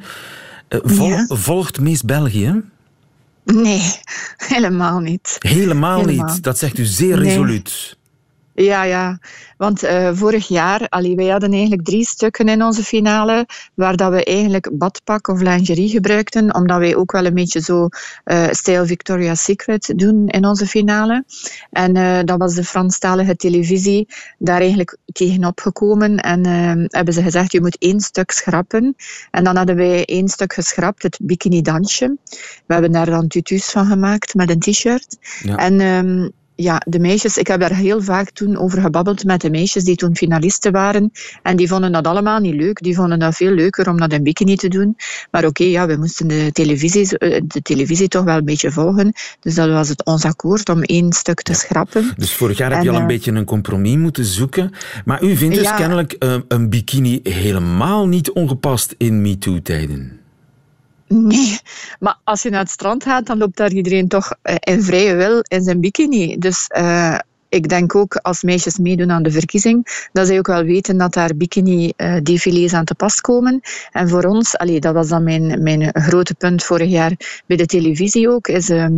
Eh, 0.68 0.80
vol- 0.84 1.08
Ja. 1.08 1.26
Volgt 1.30 1.80
Miss 1.80 2.02
België? 2.04 2.62
Nee, 3.46 3.82
helemaal 4.54 5.00
niet. 5.00 5.36
Helemaal, 5.40 6.00
Helemaal. 6.00 6.34
niet. 6.34 6.44
Dat 6.44 6.58
zegt 6.58 6.78
u 6.78 6.84
zeer 6.86 7.20
Nee. 7.20 7.62
Ja, 8.56 8.84
ja. 8.84 9.20
Want 9.58 9.84
eh, 9.84 10.10
vorig 10.14 10.48
jaar, 10.48 10.88
allee, 10.90 11.16
wij 11.16 11.28
hadden 11.28 11.52
eigenlijk 11.52 11.84
drie 11.84 12.06
stukken 12.06 12.48
in 12.48 12.64
onze 12.64 12.84
finale, 12.84 13.48
waar 13.74 13.96
dat 13.96 14.12
we 14.12 14.24
eigenlijk 14.24 14.70
badpak 14.74 15.28
of 15.28 15.42
lingerie 15.42 15.90
gebruikten, 15.90 16.56
omdat 16.56 16.78
wij 16.78 16.96
ook 16.96 17.12
wel 17.12 17.26
een 17.26 17.34
beetje 17.34 17.62
zo 17.62 17.88
eh 18.24 18.48
stijl 18.52 18.86
Victoria's 18.86 19.44
Secret 19.44 19.94
doen 19.96 20.28
in 20.28 20.46
onze 20.46 20.68
finale. 20.68 21.24
En 21.72 21.96
eh, 21.96 22.20
dat 22.24 22.38
was 22.38 22.54
de 22.54 22.64
Franstalige 22.64 23.36
televisie 23.36 24.08
daar 24.38 24.60
eigenlijk 24.60 24.98
tegenop 25.06 25.60
gekomen 25.60 26.18
en 26.18 26.46
eh, 26.46 26.86
hebben 26.88 27.14
ze 27.14 27.22
gezegd, 27.22 27.52
je 27.52 27.62
moet 27.62 27.78
één 27.78 28.00
stuk 28.00 28.32
schrappen. 28.32 28.96
En 29.32 29.44
dan 29.44 29.56
hadden 29.56 29.76
wij 29.76 30.06
één 30.06 30.28
stuk 30.28 30.54
geschrapt, 30.54 31.04
het 31.04 31.20
bikini 31.22 31.62
dansje. 31.62 32.18
We 32.66 32.74
hebben 32.74 32.92
daar 32.92 33.06
dan 33.06 33.28
tutus 33.28 33.66
van 33.66 33.86
gemaakt 33.86 34.34
met 34.34 34.50
een 34.50 34.60
t-shirt. 34.60 35.18
Ja. 35.44 35.56
En 35.56 35.80
ehm, 35.80 36.30
ja, 36.56 36.82
de 36.86 37.00
meisjes, 37.00 37.38
ik 37.38 37.48
heb 37.48 37.60
daar 37.60 37.76
heel 37.76 38.02
vaak 38.02 38.30
toen 38.30 38.58
over 38.58 38.82
gebabbeld 38.82 39.24
met 39.24 39.42
de 39.42 39.50
meisjes 39.50 39.84
die 39.84 39.96
toen 39.96 40.16
finalisten 40.16 40.72
waren. 40.72 41.12
En 41.44 41.56
die 41.56 41.68
vonden 41.68 41.92
dat 41.92 42.08
allemaal 42.08 42.40
niet 42.40 42.54
leuk. 42.56 42.82
Die 42.82 42.96
vonden 42.96 43.20
dat 43.20 43.36
veel 43.36 43.52
leuker 43.52 43.90
om 43.90 43.98
dat 43.98 44.14
in 44.14 44.24
bikini 44.24 44.56
te 44.56 44.68
doen. 44.68 44.96
Maar 45.32 45.46
oké, 45.46 45.64
ja, 45.64 45.88
we 45.88 45.96
moesten 45.96 46.28
de 46.28 46.50
televisie, 46.52 47.18
eh, 47.18 47.42
de 47.46 47.62
televisie 47.62 48.08
toch 48.08 48.24
wel 48.24 48.38
een 48.38 48.46
beetje 48.46 48.72
volgen. 48.72 49.14
Dus 49.40 49.56
dat 49.56 49.70
was 49.70 49.90
het 49.90 50.06
ons 50.06 50.24
akkoord 50.24 50.70
om 50.70 50.82
één 50.84 51.14
stuk 51.14 51.42
te 51.42 51.54
schrappen. 51.54 52.14
Dus 52.18 52.34
vorig 52.34 52.58
jaar 52.58 52.74
heb 52.74 52.84
je 52.84 52.90
al 52.90 52.96
een 52.96 53.02
eh, 53.02 53.08
beetje 53.08 53.32
een 53.32 53.46
compromis 53.46 53.96
moeten 53.96 54.26
zoeken. 54.26 54.72
Maar 55.06 55.24
u 55.24 55.36
vindt 55.36 55.56
dus 55.56 55.64
Ja. 55.64 55.76
kennelijk 55.76 56.12
eh, 56.14 56.36
een 56.48 56.70
bikini 56.70 57.20
helemaal 57.24 58.08
niet 58.08 58.32
ongepast 58.32 58.96
in 58.98 59.22
MeToo-tijden. 59.22 60.20
Nee, 61.08 61.60
maar 62.00 62.20
als 62.24 62.42
je 62.42 62.50
naar 62.50 62.60
het 62.60 62.70
strand 62.70 63.04
gaat, 63.04 63.26
dan 63.26 63.38
loopt 63.38 63.58
daar 63.58 63.72
iedereen 63.72 64.08
toch 64.08 64.34
eh, 64.42 64.56
in 64.60 64.84
vrije 64.84 65.16
wil 65.16 65.40
in 65.48 65.64
zijn 65.64 65.80
bikini. 65.80 66.38
Dus 66.38 66.68
eh, 66.68 67.20
ik 67.56 67.70
denk 67.70 67.96
ook 67.96 68.16
als 68.16 68.44
meisjes 68.44 68.78
meedoen 68.78 69.12
aan 69.12 69.24
de 69.24 69.32
verkiezing, 69.32 70.08
dat 70.12 70.28
zij 70.28 70.38
ook 70.38 70.48
wel 70.48 70.64
weten 70.64 70.98
dat 70.98 71.14
daar 71.14 71.36
bikini-défilés 71.36 72.74
aan 72.74 72.86
te 72.86 72.96
pas 72.96 73.22
komen. 73.22 73.60
En 73.92 74.10
voor 74.10 74.24
ons, 74.24 74.58
allee, 74.58 74.80
dat 74.80 74.94
was 74.94 75.08
dan 75.08 75.24
mijn, 75.24 75.64
mijn 75.64 75.90
grote 75.94 76.34
punt 76.34 76.64
vorig 76.64 76.90
jaar 76.90 77.42
bij 77.46 77.58
de 77.58 77.66
televisie 77.66 78.30
ook, 78.30 78.48
is 78.48 78.70
ehm, 78.70 78.94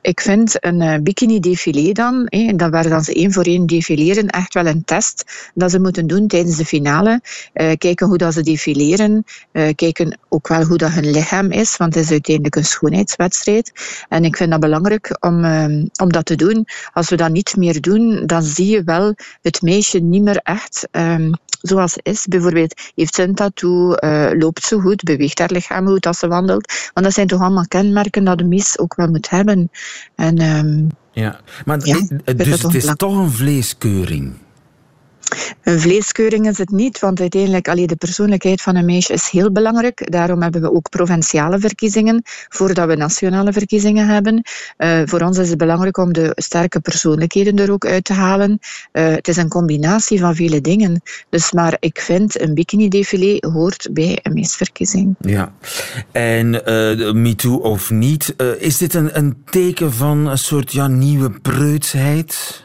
ik 0.00 0.20
vind 0.20 0.64
een 0.64 0.80
eh, 0.80 1.00
bikini-défilé 1.02 1.92
dan, 1.92 2.26
eh, 2.26 2.52
dat 2.56 2.70
waar 2.70 2.88
dan 2.88 3.04
ze 3.04 3.14
één 3.14 3.32
voor 3.32 3.44
één 3.44 3.66
defileren, 3.66 4.28
echt 4.28 4.54
wel 4.54 4.66
een 4.66 4.84
test 4.84 5.24
dat 5.54 5.70
ze 5.70 5.80
moeten 5.80 6.06
doen 6.06 6.26
tijdens 6.26 6.56
de 6.56 6.64
finale. 6.64 7.20
Eh, 7.52 7.72
kijken 7.78 8.06
hoe 8.06 8.18
dat 8.18 8.32
ze 8.34 8.42
defileren, 8.42 9.24
eh, 9.52 9.74
kijken 9.74 10.18
ook 10.28 10.48
wel 10.48 10.64
hoe 10.64 10.76
dat 10.76 10.90
hun 10.90 11.10
lichaam 11.10 11.50
is, 11.50 11.76
want 11.76 11.94
het 11.94 12.04
is 12.04 12.10
uiteindelijk 12.10 12.56
een 12.56 12.64
schoonheidswedstrijd. 12.64 13.72
En 14.08 14.24
ik 14.24 14.36
vind 14.36 14.50
dat 14.50 14.60
belangrijk 14.60 15.16
om, 15.20 15.44
ehm, 15.44 15.86
om 16.02 16.12
dat 16.12 16.24
te 16.24 16.34
doen. 16.34 16.66
Als 16.92 17.08
we 17.08 17.16
dat 17.16 17.30
niet 17.30 17.56
meer 17.56 17.80
doen, 17.80 17.93
dan 18.26 18.42
zie 18.42 18.70
je 18.70 18.82
wel 18.82 19.14
het 19.42 19.62
meisje 19.62 19.98
niet 19.98 20.22
meer 20.22 20.36
echt 20.36 20.88
ehm, 20.90 21.32
zoals 21.60 21.92
ze 21.92 22.00
is. 22.02 22.26
Bijvoorbeeld, 22.26 22.80
heeft 22.94 23.14
ze 23.14 23.22
een 23.22 23.34
tattoo, 23.34 23.92
eh, 23.92 24.30
loopt 24.38 24.64
ze 24.64 24.80
goed, 24.80 25.02
beweegt 25.02 25.38
haar 25.38 25.50
lichaam 25.52 25.86
goed 25.86 26.06
als 26.06 26.18
ze 26.18 26.28
wandelt. 26.28 26.72
Want 26.94 27.06
dat 27.06 27.14
zijn 27.14 27.26
toch 27.26 27.40
allemaal 27.40 27.68
kenmerken 27.68 28.24
dat 28.24 28.38
de 28.38 28.44
mis 28.44 28.78
ook 28.78 28.94
wel 28.94 29.08
moet 29.08 29.30
hebben. 29.30 29.70
En 30.14 30.38
ehm, 30.38 30.86
Ja, 31.12 31.40
maar 31.64 31.86
Ja, 31.86 32.00
dus 32.36 32.62
het 32.62 32.74
is 32.74 32.92
toch 32.96 33.16
een 33.16 33.30
vleeskeuring. 33.30 34.32
Een 35.62 35.80
vleeskeuring 35.80 36.48
is 36.48 36.58
het 36.58 36.70
niet, 36.70 36.98
want 36.98 37.20
uiteindelijk 37.20 37.68
allee, 37.68 37.86
de 37.86 37.96
persoonlijkheid 37.96 38.62
van 38.62 38.76
een 38.76 38.84
meisje 38.84 39.12
is 39.12 39.28
heel 39.28 39.52
belangrijk. 39.52 40.10
Daarom 40.10 40.42
hebben 40.42 40.60
we 40.60 40.72
ook 40.72 40.88
provinciale 40.88 41.58
verkiezingen, 41.58 42.22
voordat 42.48 42.86
we 42.86 42.96
nationale 42.96 43.52
verkiezingen 43.52 44.06
hebben. 44.06 44.42
Eh, 44.76 45.00
voor 45.04 45.20
ons 45.20 45.38
is 45.38 45.48
het 45.48 45.58
belangrijk 45.58 45.96
om 45.96 46.12
de 46.12 46.32
sterke 46.34 46.80
persoonlijkheden 46.80 47.58
er 47.58 47.72
ook 47.72 47.86
uit 47.86 48.04
te 48.04 48.12
halen. 48.12 48.58
Eh, 48.92 49.06
het 49.08 49.28
is 49.28 49.36
een 49.36 49.48
combinatie 49.48 50.20
van 50.20 50.34
vele 50.34 50.60
dingen. 50.60 51.02
Dus, 51.28 51.52
maar 51.52 51.76
ik 51.80 52.00
vind 52.00 52.40
een 52.40 52.54
bikini-défilé 52.54 53.36
hoort 53.52 53.88
bij 53.92 54.18
een 54.22 54.32
misverkiezing. 54.32 55.14
Ja. 55.20 55.52
En 56.12 56.64
eh 56.66 57.12
MeToo 57.12 57.56
of 57.56 57.90
niet, 57.90 58.34
is 58.58 58.78
dit 58.78 58.94
een, 58.94 59.18
een 59.18 59.36
teken 59.50 59.92
van 59.92 60.26
een 60.26 60.38
soort 60.38 60.72
ja, 60.72 60.86
nieuwe 60.86 61.30
preutsheid? 61.30 62.63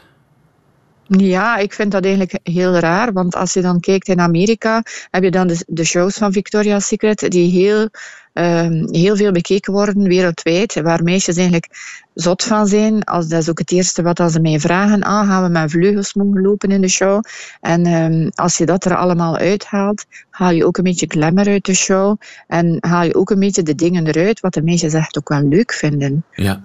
Ja, 1.16 1.56
ik 1.56 1.72
vind 1.72 1.92
dat 1.92 2.04
eigenlijk 2.04 2.38
heel 2.42 2.74
raar, 2.74 3.12
want 3.12 3.34
als 3.34 3.52
je 3.52 3.60
dan 3.60 3.80
kijkt 3.80 4.08
in 4.08 4.20
Amerika, 4.20 4.82
heb 5.10 5.22
je 5.22 5.30
dan 5.30 5.56
de, 5.66 5.84
shows 5.84 6.16
van 6.16 6.32
Victoria's 6.32 6.86
Secret 6.86 7.30
die 7.30 7.50
heel, 7.50 7.88
ehm, 8.32 8.86
heel 8.90 9.16
veel 9.16 9.32
bekeken 9.32 9.72
worden 9.72 10.02
wereldwijd, 10.02 10.80
waar 10.80 11.02
meisjes 11.02 11.36
eigenlijk 11.36 11.68
zot 12.14 12.42
van 12.42 12.66
zijn. 12.66 13.04
Als, 13.04 13.28
dat 13.28 13.42
is 13.42 13.50
ook 13.50 13.58
het 13.58 13.72
eerste 13.72 14.02
wat 14.02 14.32
ze 14.32 14.40
mij 14.40 14.60
vragen, 14.60 15.02
ah, 15.02 15.28
gaan 15.28 15.42
we 15.42 15.48
met 15.48 15.70
vleugels 15.70 16.14
mogen 16.14 16.40
lopen 16.40 16.70
in 16.70 16.80
de 16.80 16.88
show? 16.88 17.22
En 17.60 17.86
ehm, 17.86 18.28
als 18.34 18.56
je 18.56 18.66
dat 18.66 18.84
er 18.84 18.96
allemaal 18.96 19.36
uithaalt, 19.36 20.04
haal 20.30 20.50
je 20.50 20.66
ook 20.66 20.78
een 20.78 20.84
beetje 20.84 21.06
glamour 21.08 21.48
uit 21.48 21.64
de 21.64 21.74
show 21.74 22.20
en 22.46 22.76
haal 22.80 23.04
je 23.04 23.14
ook 23.14 23.30
een 23.30 23.40
beetje 23.40 23.62
de 23.62 23.74
dingen 23.74 24.06
eruit 24.06 24.40
wat 24.40 24.54
de 24.54 24.62
meisjes 24.62 24.92
echt 24.92 25.18
ook 25.18 25.28
wel 25.28 25.42
leuk 25.42 25.72
vinden. 25.72 26.24
Ja. 26.34 26.62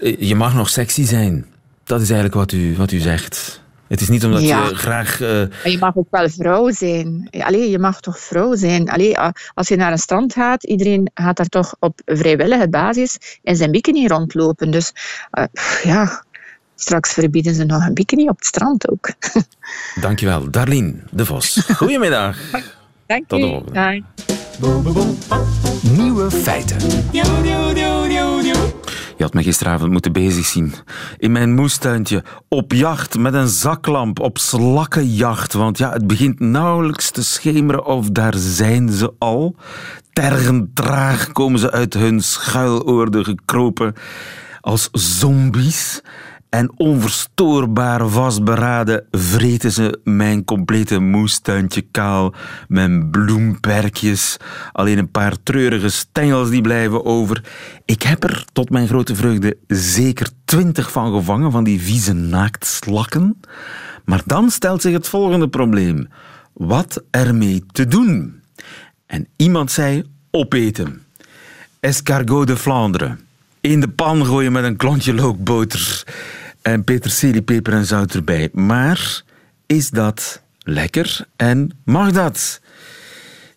Eh, 0.00 0.20
Je 0.20 0.34
mag 0.34 0.54
nog 0.54 0.68
sexy 0.68 1.04
zijn. 1.04 1.46
Dat 1.84 2.00
is 2.00 2.10
eigenlijk 2.10 2.38
wat 2.40 2.52
u, 2.52 2.76
wat 2.76 2.92
u 2.92 2.98
zegt. 2.98 3.66
Het 3.88 4.00
is 4.00 4.08
niet 4.08 4.24
omdat 4.24 4.42
Ja. 4.42 4.64
je 4.68 4.74
graag... 4.74 5.20
eh, 5.20 5.28
Maar 5.28 5.70
je 5.70 5.78
mag 5.78 5.96
ook 5.96 6.06
wel 6.10 6.28
vrouw 6.28 6.70
zijn. 6.70 7.28
Allee, 7.40 7.70
je 7.70 7.78
mag 7.78 8.00
toch 8.00 8.18
vrouw 8.18 8.54
zijn. 8.56 8.90
Allee, 8.90 9.18
als 9.54 9.68
je 9.68 9.76
naar 9.76 9.92
een 9.92 9.98
strand 9.98 10.32
gaat, 10.32 10.64
iedereen 10.64 11.10
gaat 11.14 11.36
daar 11.36 11.46
toch 11.46 11.74
op 11.78 12.00
vrijwillige 12.04 12.68
basis 12.68 13.16
in 13.42 13.56
zijn 13.56 13.70
bikini 13.70 14.06
rondlopen. 14.06 14.70
Dus 14.70 14.92
eh, 15.30 15.44
ja, 15.82 16.24
straks 16.74 17.12
verbieden 17.12 17.54
ze 17.54 17.64
nog 17.64 17.86
een 17.86 17.94
bikini 17.94 18.28
op 18.28 18.36
het 18.36 18.46
strand 18.46 18.90
ook. 18.90 19.10
Dankjewel, 20.00 20.50
Darlene 20.50 20.94
de 21.10 21.24
Vos. 21.26 21.66
Goedemiddag. 21.76 22.36
Dank 23.06 23.28
Tot 23.28 23.40
de 23.40 23.46
volgende. 23.46 24.02
Nieuwe 25.82 26.30
feiten. 26.30 26.76
Je 29.18 29.24
had 29.24 29.34
me 29.34 29.42
gisteravond 29.42 29.92
moeten 29.92 30.12
bezig 30.12 30.46
zien. 30.46 30.72
In 31.16 31.32
mijn 31.32 31.54
moestuintje, 31.54 32.24
op 32.48 32.72
jacht, 32.72 33.18
met 33.18 33.34
een 33.34 33.48
zaklamp, 33.48 34.20
op 34.20 34.38
slakkenjacht. 34.38 35.52
Want 35.52 35.78
ja, 35.78 35.92
het 35.92 36.06
begint 36.06 36.40
nauwelijks 36.40 37.10
te 37.10 37.24
schemeren 37.24 37.84
of 37.84 38.10
daar 38.10 38.34
zijn 38.36 38.92
ze 38.92 39.12
al. 39.18 39.56
Tergend 40.12 40.76
traag 40.76 41.32
komen 41.32 41.60
ze 41.60 41.70
uit 41.70 41.94
hun 41.94 42.20
schuiloorden 42.20 43.24
gekropen 43.24 43.94
als 44.60 44.88
zombies. 44.92 46.00
En 46.48 46.72
onverstoorbaar 46.76 48.08
vastberaden 48.08 49.04
vreten 49.10 49.72
ze 49.72 50.00
mijn 50.04 50.44
complete 50.44 50.98
moestuintje 50.98 51.82
kaal. 51.90 52.34
Mijn 52.68 53.10
bloemperkjes. 53.10 54.36
Alleen 54.72 54.98
een 54.98 55.10
paar 55.10 55.42
treurige 55.42 55.88
stengels 55.88 56.50
die 56.50 56.60
blijven 56.60 57.04
over. 57.04 57.44
Ik 57.84 58.02
heb 58.02 58.24
er 58.24 58.44
tot 58.52 58.70
mijn 58.70 58.88
grote 58.88 59.14
vreugde 59.14 59.56
zeker 59.66 60.28
twintig 60.44 60.92
van 60.92 61.12
gevangen, 61.12 61.50
van 61.50 61.64
die 61.64 61.80
vieze 61.80 62.12
naaktslakken. 62.12 63.40
Maar 64.04 64.22
dan 64.26 64.50
stelt 64.50 64.82
zich 64.82 64.92
het 64.92 65.08
volgende 65.08 65.48
probleem. 65.48 66.08
Wat 66.52 67.02
ermee 67.10 67.64
te 67.72 67.86
doen? 67.86 68.40
En 69.06 69.26
iemand 69.36 69.70
zei 69.70 70.04
opeten. 70.30 71.02
escargot 71.80 72.46
de 72.46 72.56
Vlaanderen. 72.56 73.20
In 73.60 73.80
de 73.80 73.88
pan 73.88 74.26
gooien 74.26 74.52
met 74.52 74.64
een 74.64 74.76
klontje 74.76 75.14
lookboter 75.14 76.04
en 76.62 76.84
peterselie, 76.84 77.42
peper 77.42 77.72
en 77.72 77.84
zout 77.84 78.14
erbij. 78.14 78.48
Maar 78.52 79.22
is 79.66 79.90
dat 79.90 80.42
lekker 80.58 81.26
en 81.36 81.70
mag 81.84 82.10
dat? 82.10 82.60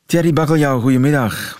Thierry 0.05 0.33
Bakkeljauw, 0.33 0.79
goedemiddag. 0.79 1.59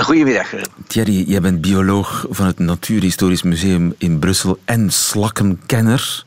Goedemiddag. 0.00 0.48
Thierry, 0.86 1.24
jij 1.28 1.40
bent 1.40 1.60
bioloog 1.60 2.26
van 2.30 2.46
het 2.46 2.58
Natuurhistorisch 2.58 3.42
Museum 3.42 3.94
in 3.98 4.18
Brussel 4.18 4.58
en 4.64 4.90
slakkenkenner. 4.90 6.24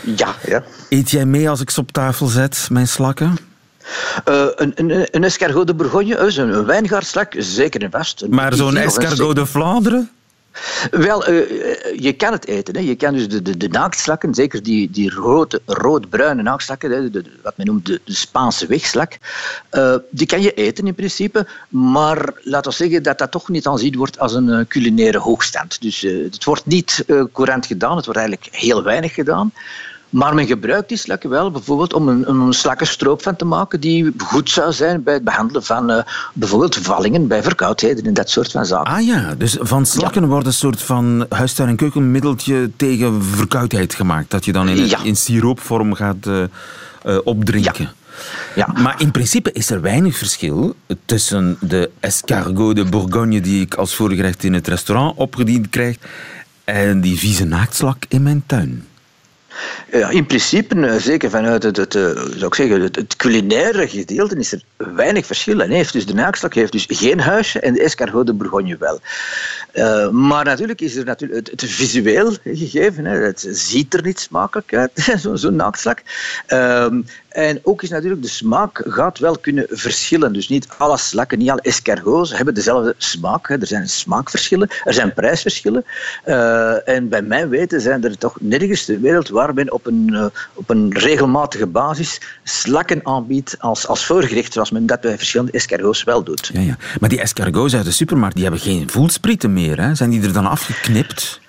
Ja, 0.00 0.34
ja. 0.46 0.62
Eet 0.88 1.10
jij 1.10 1.26
mee 1.26 1.50
als 1.50 1.60
ik 1.60 1.70
ze 1.70 1.80
op 1.80 1.92
tafel 1.92 2.26
zet, 2.26 2.68
mijn 2.70 2.88
slakken? 2.88 3.36
Uh, 4.28 4.46
een, 4.54 4.72
een, 4.74 5.08
een 5.10 5.24
escargot 5.24 5.66
de 5.66 5.74
Bourgogne, 5.74 6.16
een 6.16 6.64
wijngaardslak, 6.64 7.34
zeker 7.38 7.82
en 7.82 7.90
vast. 7.90 8.28
Maar 8.28 8.54
zo'n 8.54 8.76
escargot 8.76 9.36
de 9.36 9.46
Vlaanderen? 9.46 10.10
Wel, 10.90 11.30
uh, 11.30 11.36
je 11.98 12.12
kan 12.12 12.32
het 12.32 12.46
eten. 12.46 12.76
Hè. 12.76 12.80
Je 12.80 12.94
kan 12.94 13.12
dus 13.12 13.28
de, 13.28 13.42
de, 13.42 13.56
de 13.56 13.68
naaktslakken, 13.68 14.34
zeker 14.34 14.62
die, 14.62 14.90
die 14.90 15.10
rood, 15.10 15.60
rood-bruine 15.64 16.42
naaktslakken, 16.42 16.90
hè, 16.90 17.10
wat 17.42 17.56
men 17.56 17.66
noemt 17.66 17.86
de, 17.86 18.00
Spaanse 18.04 18.66
wegslak, 18.66 19.18
uh, 19.72 19.96
die 20.10 20.26
kan 20.26 20.42
je 20.42 20.52
eten 20.52 20.86
in 20.86 20.94
principe. 20.94 21.46
Maar 21.68 22.32
laten 22.42 22.70
we 22.70 22.76
zeggen 22.76 23.02
dat 23.02 23.18
dat 23.18 23.30
toch 23.30 23.48
niet 23.48 23.66
aanzien 23.66 23.96
wordt 23.96 24.18
als 24.18 24.34
een 24.34 24.66
culinaire 24.66 25.18
hoogstand. 25.18 25.80
Dus 25.80 26.00
het 26.00 26.44
wordt 26.44 26.66
niet 26.66 27.04
courant 27.32 27.66
gedaan, 27.66 27.96
het 27.96 28.04
wordt 28.04 28.20
eigenlijk 28.20 28.48
heel 28.50 28.82
weinig 28.82 29.14
gedaan. 29.14 29.52
Maar 30.10 30.34
men 30.34 30.46
gebruikt 30.46 30.88
die 30.88 30.98
slakken 30.98 31.30
wel 31.30 31.50
bijvoorbeeld 31.50 31.94
om 31.94 32.08
een, 32.08 32.28
een 32.28 32.52
slakkenstroop 32.52 33.22
van 33.22 33.36
te 33.36 33.44
maken 33.44 33.80
die 33.80 34.14
goed 34.18 34.50
zou 34.50 34.72
zijn 34.72 35.02
bij 35.02 35.14
het 35.14 35.24
behandelen 35.24 35.62
van 35.62 35.90
uh, 35.90 35.98
bijvoorbeeld 36.32 36.76
vallingen 36.76 37.26
bij 37.26 37.42
verkoudheden 37.42 38.04
en 38.04 38.14
dat 38.14 38.30
soort 38.30 38.50
van 38.50 38.66
zaken. 38.66 38.92
Ah 38.92 39.06
ja, 39.06 39.34
dus 39.34 39.56
van 39.60 39.86
slakken 39.86 40.22
ja. 40.22 40.28
wordt 40.28 40.46
een 40.46 40.52
soort 40.52 40.82
van 40.82 41.26
huistuin- 41.28 41.68
en 41.68 41.76
keukenmiddeltje 41.76 42.70
tegen 42.76 43.22
verkoudheid 43.22 43.94
gemaakt. 43.94 44.30
Dat 44.30 44.44
je 44.44 44.52
dan 44.52 44.68
in, 44.68 44.88
ja. 44.88 44.98
in 45.02 45.16
siroopvorm 45.16 45.94
gaat 45.94 46.26
uh, 46.26 46.42
uh, 47.06 47.18
opdrinken. 47.24 47.84
Ja. 47.84 47.92
Ja. 48.54 48.72
Maar 48.82 49.00
in 49.00 49.10
principe 49.10 49.52
is 49.52 49.70
er 49.70 49.80
weinig 49.80 50.16
verschil 50.16 50.74
tussen 51.04 51.56
de 51.60 51.90
escargot 52.00 52.76
de 52.76 52.84
Bourgogne 52.84 53.40
die 53.40 53.60
ik 53.60 53.74
als 53.74 53.94
voorgerecht 53.94 54.44
in 54.44 54.54
het 54.54 54.68
restaurant 54.68 55.16
opgediend 55.16 55.68
krijg 55.68 55.96
en 56.64 57.00
die 57.00 57.18
vieze 57.18 57.44
naaktslak 57.44 58.04
in 58.08 58.22
mijn 58.22 58.42
tuin. 58.46 58.84
Ja, 59.90 60.10
in 60.10 60.26
principe, 60.26 60.86
eh, 60.86 60.96
zeker 60.96 61.30
vanuit 61.30 61.62
het, 61.62 61.76
het, 61.76 61.92
zou 61.92 62.46
ik 62.46 62.54
zeggen, 62.54 62.80
het, 62.80 63.16
culinaire 63.16 63.88
gedeelte, 63.88 64.36
is 64.36 64.52
er 64.52 64.62
weinig 64.76 65.26
verschil. 65.26 65.60
En 65.60 65.70
heeft 65.70 65.92
dus 65.92 66.06
de 66.06 66.14
naakstok 66.14 66.54
heeft 66.54 66.72
dus 66.72 66.86
geen 66.88 67.20
huisje 67.20 67.60
en 67.60 67.72
de 67.72 67.82
escargot 67.82 68.26
de 68.26 68.32
Bourgogne 68.32 68.76
wel. 68.76 69.00
Uh, 69.74 70.08
maar 70.08 70.44
natuurlijk 70.44 70.80
is 70.80 70.96
er 70.96 71.04
natuurlijk 71.04 71.50
het, 71.50 71.64
visueel 71.66 72.36
gegeven. 72.44 73.04
Hè. 73.04 73.16
Het 73.16 73.46
ziet 73.50 73.94
er 73.94 74.02
niet 74.02 74.20
smakelijk 74.20 74.74
uit, 74.74 74.90
zo'n 75.22 75.38
zo 75.38 75.50
naaktslak. 75.50 76.02
Uh, 76.48 76.86
en 77.36 77.60
ook 77.62 77.82
is 77.82 77.90
natuurlijk 77.90 78.22
de 78.22 78.28
smaak 78.28 78.82
gaat 78.86 79.18
wel 79.18 79.38
kunnen 79.38 79.66
verschillen. 79.70 80.32
Dus 80.32 80.48
niet 80.48 80.68
alle 80.78 80.96
slakken, 80.96 81.38
niet 81.38 81.50
alle 81.50 81.60
escargots 81.60 82.36
hebben 82.36 82.54
dezelfde 82.54 82.94
smaak. 82.98 83.48
Er 83.50 83.66
zijn 83.66 83.88
smaakverschillen, 83.88 84.68
er 84.84 84.94
zijn 84.94 85.14
prijsverschillen. 85.14 85.84
Uh, 86.26 86.88
en 86.88 87.08
bij 87.08 87.22
mijn 87.22 87.48
weten 87.48 87.80
zijn 87.80 88.04
er 88.04 88.18
toch 88.18 88.36
nergens 88.40 88.84
ter 88.84 89.00
wereld 89.00 89.28
waar 89.28 89.54
men 89.54 89.72
op 89.72 89.86
een, 89.86 90.08
uh, 90.12 90.26
op 90.54 90.70
een 90.70 90.92
regelmatige 90.92 91.66
basis 91.66 92.20
slakken 92.42 93.00
aanbiedt 93.06 93.56
als, 93.58 93.86
als 93.86 94.06
voorgerecht, 94.06 94.52
zoals 94.52 94.70
men 94.70 94.86
dat 94.86 95.00
bij 95.00 95.16
verschillende 95.16 95.52
escargots 95.52 96.04
wel 96.04 96.22
doet. 96.22 96.50
Ja, 96.52 96.60
ja. 96.60 96.76
Maar 97.00 97.08
die 97.08 97.20
escargots 97.20 97.74
uit 97.74 97.84
de 97.84 97.90
supermarkt 97.90 98.34
die 98.34 98.44
hebben 98.44 98.62
geen 98.62 98.90
voelsprieten 98.90 99.52
meer. 99.52 99.80
Hè? 99.80 99.94
Zijn 99.94 100.10
die 100.10 100.22
er 100.22 100.32
dan 100.32 100.46
afgeknipt? 100.46 101.40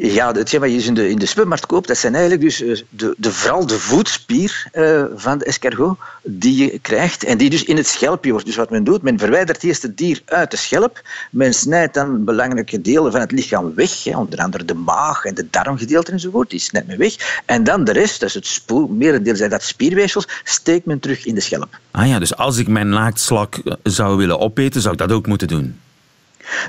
Ja, 0.00 0.32
hetgeen 0.32 0.60
wat 0.60 0.70
je 0.70 0.76
dus 0.76 0.86
in 0.86 0.94
de, 0.94 1.10
in 1.10 1.18
de 1.18 1.26
supermarkt 1.26 1.66
koopt, 1.66 1.88
dat 1.88 1.96
zijn 1.96 2.14
eigenlijk 2.14 2.42
dus 2.42 2.84
de, 2.90 3.14
de, 3.16 3.32
vooral 3.32 3.66
de 3.66 3.78
voetspier 3.78 4.70
uh, 4.72 5.04
van 5.14 5.38
de 5.38 5.44
escargot 5.44 5.98
die 6.22 6.64
je 6.64 6.78
krijgt 6.78 7.24
en 7.24 7.38
die 7.38 7.50
dus 7.50 7.64
in 7.64 7.76
het 7.76 7.86
schelpje 7.86 8.30
wordt. 8.30 8.46
Dus 8.46 8.56
wat 8.56 8.70
men 8.70 8.84
doet, 8.84 9.02
men 9.02 9.18
verwijdert 9.18 9.62
eerst 9.62 9.82
het 9.82 9.96
dier 9.96 10.22
uit 10.24 10.50
de 10.50 10.56
schelp, 10.56 11.02
men 11.30 11.54
snijdt 11.54 11.94
dan 11.94 12.24
belangrijke 12.24 12.80
delen 12.80 13.12
van 13.12 13.20
het 13.20 13.32
lichaam 13.32 13.74
weg, 13.74 14.06
onder 14.06 14.38
andere 14.38 14.64
de 14.64 14.74
maag 14.74 15.24
en 15.24 15.34
de 15.34 15.46
darmgedeelte 15.50 16.12
enzovoort, 16.12 16.50
die 16.50 16.60
snijdt 16.60 16.88
men 16.88 16.98
weg. 16.98 17.42
En 17.44 17.64
dan 17.64 17.84
de 17.84 17.92
rest, 17.92 18.20
dus 18.20 18.34
het 18.34 18.46
spoor, 18.46 18.90
merendeel 18.90 19.36
zijn 19.36 19.50
dat 19.50 19.62
spierweefsels, 19.62 20.28
steekt 20.44 20.86
men 20.86 20.98
terug 20.98 21.26
in 21.26 21.34
de 21.34 21.40
schelp. 21.40 21.78
Ah 21.90 22.08
ja, 22.08 22.18
dus 22.18 22.36
als 22.36 22.56
ik 22.56 22.68
mijn 22.68 22.88
naaktslak 22.88 23.62
zou 23.82 24.16
willen 24.16 24.38
opeten, 24.38 24.80
zou 24.80 24.92
ik 24.92 24.98
dat 24.98 25.12
ook 25.12 25.26
moeten 25.26 25.48
doen? 25.48 25.80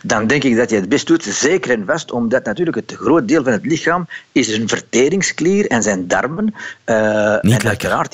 Dan 0.03 0.27
denk 0.27 0.43
ik 0.43 0.55
dat 0.55 0.69
je 0.69 0.75
het 0.75 0.89
best 0.89 1.07
doet, 1.07 1.23
zeker 1.23 1.71
en 1.71 1.85
vast, 1.85 2.11
omdat 2.11 2.45
natuurlijk 2.45 2.77
het 2.77 2.97
groot 2.99 3.27
deel 3.27 3.43
van 3.43 3.51
het 3.51 3.65
lichaam 3.65 4.07
is 4.31 4.57
een 4.57 4.67
verteringsklier 4.67 5.67
en 5.67 5.83
zijn 5.83 6.07
darmen. 6.07 6.53
Uh, 6.85 7.37
niet 7.41 7.61
en 7.61 7.67
uiteraard, 7.67 8.13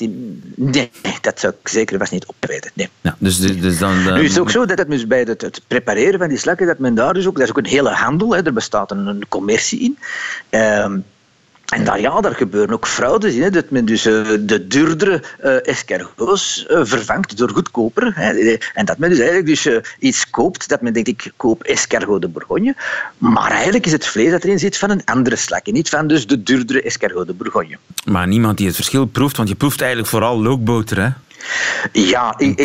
nee, 0.54 0.90
dat 1.20 1.40
zou 1.40 1.52
ik 1.60 1.68
zeker 1.68 1.92
en 1.92 1.98
vast 1.98 2.12
niet 2.12 2.26
opweten. 2.26 2.70
Nee. 2.74 2.88
Ja, 3.00 3.16
dus, 3.18 3.38
dus 3.38 3.78
dan, 3.78 3.98
uh, 3.98 4.14
nu 4.14 4.24
is 4.24 4.30
het 4.30 4.38
ook 4.38 4.50
zo 4.50 4.66
dat 4.66 4.78
het 4.78 4.90
dus 4.90 5.06
bij 5.06 5.20
het, 5.20 5.40
het, 5.40 5.60
prepareren 5.66 6.18
van 6.18 6.28
die 6.28 6.38
slakken, 6.38 6.66
dat 6.66 6.78
men 6.78 6.94
daar 6.94 7.14
dus 7.14 7.26
ook, 7.26 7.34
dat 7.34 7.44
is 7.44 7.50
ook 7.50 7.58
een 7.58 7.66
hele 7.66 7.90
handel, 7.90 8.34
hè, 8.34 8.42
er 8.42 8.52
bestaat 8.52 8.90
een, 8.90 9.06
een 9.06 9.28
commercie 9.28 9.80
in. 9.80 9.98
Uh, 10.50 10.94
en 11.66 11.84
daar, 11.84 12.00
ja, 12.00 12.20
daar 12.20 12.34
gebeuren 12.34 12.74
ook 12.74 12.86
fraudes 12.86 13.34
in. 13.34 13.42
Hè, 13.42 13.50
dat 13.50 13.70
men 13.70 13.84
dus 13.84 14.06
uh, 14.06 14.28
de 14.40 14.66
duurdere 14.66 15.22
uh, 15.44 15.68
escargots 15.68 16.66
uh, 16.68 16.80
vervangt 16.82 17.36
door 17.36 17.50
goedkoper. 17.50 18.12
Hè, 18.14 18.56
en 18.74 18.84
dat 18.84 18.98
men 18.98 19.10
dus 19.10 19.18
eigenlijk 19.18 19.48
dus, 19.48 19.68
iets 19.98 20.30
koopt 20.30 20.68
dat 20.68 20.80
men 20.80 20.92
denkt, 20.92 21.08
ik 21.08 21.32
koop 21.36 21.62
escargot 21.62 22.20
de 22.20 22.28
Bourgogne. 22.28 22.74
Maar 23.18 23.50
eigenlijk 23.50 23.86
is 23.86 23.92
het 23.92 24.06
vlees 24.06 24.30
dat 24.30 24.44
erin 24.44 24.58
zit 24.58 24.78
van 24.78 24.90
een 24.90 25.04
andere 25.04 25.36
slak. 25.36 25.66
En 25.66 25.72
niet 25.72 25.88
van 25.88 26.06
dus 26.06 26.26
de 26.26 26.42
duurdere 26.42 26.82
escargot 26.82 27.26
de 27.26 27.34
Bourgogne. 27.34 27.78
Maar 28.04 28.26
niemand 28.26 28.56
die 28.56 28.66
het 28.66 28.76
verschil 28.76 29.06
proeft, 29.06 29.36
want 29.36 29.48
je 29.48 29.54
proeft 29.54 29.80
eigenlijk 29.80 30.10
vooral 30.10 30.42
lookboter, 30.42 31.02
hè? 31.02 31.08
Ja 31.92 32.34
ik, 32.38 32.60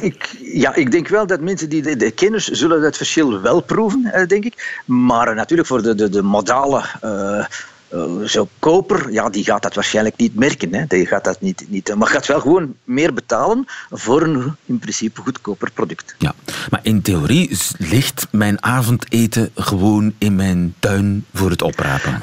ik, 0.00 0.36
ja, 0.40 0.74
ik 0.74 0.90
denk 0.90 1.08
wel 1.08 1.26
dat 1.26 1.40
mensen 1.40 1.68
die 1.68 1.82
de, 1.82 1.96
de 1.96 2.10
kenners 2.10 2.48
zullen 2.48 2.80
dat 2.80 2.96
verschil 2.96 3.40
wel 3.40 3.60
proeven, 3.60 4.28
denk 4.28 4.44
ik. 4.44 4.82
Maar 4.84 5.34
natuurlijk 5.34 5.68
voor 5.68 5.82
de, 5.82 5.94
de, 5.94 6.08
de 6.08 6.22
modale... 6.22 6.84
Uh, 7.04 7.44
zo 8.24 8.48
koper, 8.58 9.12
ja, 9.12 9.30
die 9.30 9.44
gaat 9.44 9.62
dat 9.62 9.74
waarschijnlijk 9.74 10.16
niet 10.16 10.34
merken. 10.34 10.74
Hè. 10.74 10.84
Die 10.86 11.06
gaat 11.06 11.24
dat 11.24 11.40
niet, 11.40 11.64
niet, 11.68 11.94
maar 11.94 12.08
gaat 12.08 12.26
wel 12.26 12.40
gewoon 12.40 12.74
meer 12.84 13.14
betalen 13.14 13.64
voor 13.90 14.22
een 14.22 14.56
in 14.64 14.78
principe 14.78 15.20
goedkoper 15.20 15.70
product. 15.70 16.14
Ja, 16.18 16.34
maar 16.70 16.80
in 16.82 17.02
theorie 17.02 17.58
ligt 17.78 18.26
mijn 18.30 18.62
avondeten 18.62 19.50
gewoon 19.54 20.14
in 20.18 20.34
mijn 20.34 20.74
tuin 20.78 21.24
voor 21.34 21.50
het 21.50 21.62
oprapen. 21.62 22.18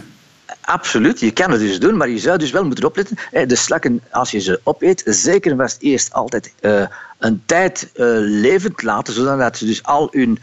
Absoluut, 0.62 1.20
je 1.20 1.32
kan 1.32 1.52
het 1.52 1.60
dus 1.60 1.80
doen, 1.80 1.98
maar 1.98 2.10
je 2.10 2.20
zou 2.20 2.38
dus 2.38 2.52
wel 2.52 2.66
moeten 2.66 2.86
opletten. 2.86 3.18
De 3.48 3.56
slakken, 3.56 4.02
als 4.12 4.32
je 4.32 4.40
ze 4.40 4.60
opeet, 4.64 5.02
zeker 5.06 5.52
en 5.52 5.58
vast 5.58 5.82
eerst 5.82 6.14
altijd 6.14 6.54
uh, 6.62 6.86
een 7.18 7.42
tijd 7.46 7.90
levend 7.96 8.82
laten, 8.84 9.14
zodat 9.14 9.58
ze 9.58 9.66
dus 9.66 9.84
al 9.84 10.08
hun 10.12 10.40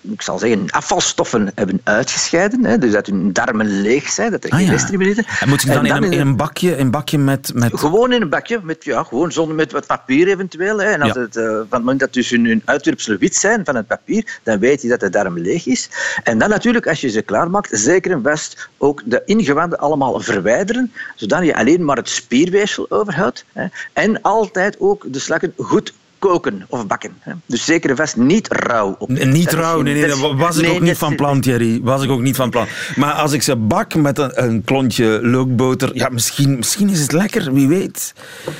ik 0.00 0.22
zal 0.22 0.38
zeggen, 0.38 0.70
afvalstoffen 0.70 1.50
hebben 1.54 1.80
uitgescheiden. 1.84 2.64
Hè, 2.64 2.78
dus 2.78 2.92
dat 2.92 3.06
hun 3.06 3.32
darmen 3.32 3.80
leeg 3.80 4.08
zijn, 4.08 4.30
dat 4.30 4.44
er 4.44 4.50
ah, 4.50 4.56
geen 4.56 4.66
ja. 4.66 4.72
resten 4.72 4.98
meer 4.98 5.14
zitten. 5.14 5.24
En 5.40 5.48
moet 5.48 5.62
je 5.62 5.68
dan, 5.68 5.86
in, 5.86 5.94
een, 5.94 6.12
in 6.12 6.20
een 6.20 6.36
bakje, 6.36 6.76
een 6.76 6.90
bakje 6.90 7.18
met, 7.18 7.50
met... 7.54 7.78
Gewoon 7.78 8.12
in 8.12 8.22
een 8.22 8.28
bakje, 8.28 8.60
met, 8.62 8.84
ja, 8.84 9.02
gewoon 9.02 9.32
zonder 9.32 9.54
met 9.54 9.72
wat 9.72 9.86
papier 9.86 10.28
eventueel. 10.28 10.78
Hè. 10.80 10.86
En 10.86 11.00
als 11.00 11.12
Ja. 11.14 11.20
het, 11.20 11.36
uh, 11.36 11.44
van 11.44 11.54
het 11.54 11.70
moment 11.70 12.00
dat 12.00 12.12
dus 12.12 12.30
hun, 12.30 12.46
hun 12.46 12.62
uitwerpselen 12.64 13.18
wit 13.18 13.36
zijn 13.36 13.64
van 13.64 13.76
het 13.76 13.86
papier, 13.86 14.38
dan 14.42 14.58
weet 14.58 14.82
je 14.82 14.88
dat 14.88 15.00
de 15.00 15.10
darm 15.10 15.38
leeg 15.38 15.66
is. 15.66 15.90
En 16.22 16.38
dan 16.38 16.48
natuurlijk, 16.48 16.86
als 16.86 17.00
je 17.00 17.08
ze 17.08 17.22
klaarmaakt, 17.22 17.78
zeker 17.78 18.10
en 18.10 18.22
vast 18.22 18.68
ook 18.76 19.02
de 19.04 19.22
ingewanden 19.24 19.78
allemaal 19.78 20.20
verwijderen, 20.20 20.92
zodat 21.14 21.44
je 21.44 21.56
alleen 21.56 21.84
maar 21.84 21.96
het 21.96 22.08
spierweefsel 22.08 22.86
overhoudt. 22.88 23.44
Hè. 23.52 23.66
En 23.92 24.22
altijd 24.22 24.76
ook 24.80 25.12
de 25.12 25.18
slakken 25.18 25.52
goed 25.56 25.92
koken 26.18 26.64
of 26.68 26.86
bakken. 26.86 27.22
Dus 27.46 27.64
zeker 27.64 27.90
en 27.90 27.96
vast 27.96 28.16
niet 28.16 28.48
rauw 28.52 28.96
op. 28.98 29.08
Niet 29.08 29.52
rauw, 29.52 29.80
nee, 29.80 29.94
nee, 29.94 30.06
dat 30.06 30.34
was 30.36 30.56
ik 30.56 30.62
nee, 30.62 30.74
ook 30.74 30.80
niet 30.80 30.98
van 30.98 31.16
plan, 31.16 31.40
Thierry. 31.40 31.80
Was 31.82 32.02
ik 32.02 32.10
ook 32.10 32.20
niet 32.20 32.36
van 32.36 32.50
plan. 32.50 32.66
Maar 32.96 33.12
als 33.12 33.32
ik 33.32 33.42
ze 33.42 33.56
bak 33.56 33.94
met 33.94 34.18
een, 34.18 34.44
een 34.44 34.64
klontje 34.64 35.20
lookboter, 35.22 35.90
ja, 35.96 36.08
misschien, 36.08 36.56
misschien 36.56 36.88
is 36.88 37.00
het 37.00 37.12
lekker, 37.12 37.52
wie 37.52 37.68
weet. 37.68 38.12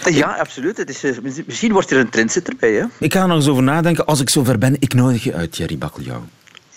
Ja, 0.04 0.36
absoluut. 0.40 0.76
Het 0.76 0.90
is, 0.90 1.04
eh, 1.04 1.16
misschien 1.46 1.72
wordt 1.72 1.90
er 1.90 1.98
een 1.98 2.08
trendsetter 2.08 2.54
bij. 2.58 2.72
Hè? 2.72 2.84
Ik 2.98 3.12
ga 3.12 3.20
er 3.20 3.28
nog 3.28 3.36
eens 3.36 3.48
over 3.48 3.62
nadenken. 3.62 4.06
Als 4.06 4.20
ik 4.20 4.30
zover 4.30 4.58
ben, 4.58 4.76
ik 4.78 4.94
nodig 4.94 5.24
je 5.24 5.34
uit, 5.34 5.52
Thierry 5.52 5.78
Bakkeljauw. 5.78 6.24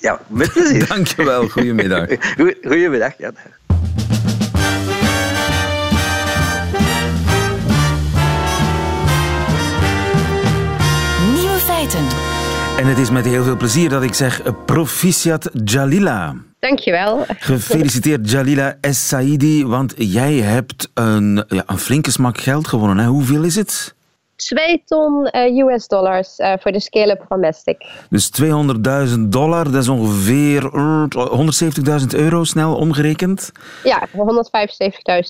Ja, 0.02 0.20
met 0.28 0.54
plezier. 0.54 0.88
Dankjewel, 0.96 1.48
goedemiddag. 1.48 2.08
Goedemiddag. 2.68 3.14
Ja. 3.18 3.32
En 11.94 12.88
het 12.88 12.98
is 12.98 13.10
met 13.10 13.26
heel 13.26 13.44
veel 13.44 13.58
plezier 13.58 13.90
dat 13.90 14.04
ik 14.04 14.14
zeg 14.14 14.42
eh, 14.42 14.54
proficiat 14.66 15.50
Jalila. 15.64 16.36
Dankjewel. 16.60 17.26
Gefeliciteerd 17.28 18.32
Jalila 18.32 18.78
Es 18.82 19.08
Saidi, 19.08 19.66
want 19.66 19.94
jij 19.98 20.34
hebt 20.34 20.90
een, 20.94 21.46
ja, 21.48 21.64
een 21.66 21.78
flinke 21.78 22.12
smak 22.12 22.38
geld 22.38 22.68
gewonnen. 22.68 22.98
Hè? 22.98 23.06
Hoeveel 23.06 23.44
is 23.44 23.56
het? 23.56 23.96
2 24.42 24.84
ton 24.86 25.26
eh, 25.26 25.66
US 25.66 25.88
dollars 25.88 26.36
eh, 26.36 26.54
voor 26.60 26.72
de 26.72 26.80
scale-up 26.80 27.26
van 27.28 27.40
Mastic. 27.40 27.86
Dus 28.10 28.32
200.000 28.42 29.20
dollar, 29.20 29.72
dat 29.72 29.82
is 29.82 29.88
ongeveer 29.88 30.66
eh, 30.74 31.06
170.000 32.02 32.08
euro 32.10 32.44
snel 32.44 32.76
omgerekend. 32.76 33.52
Ja, 33.84 34.08
175.000 34.08 34.18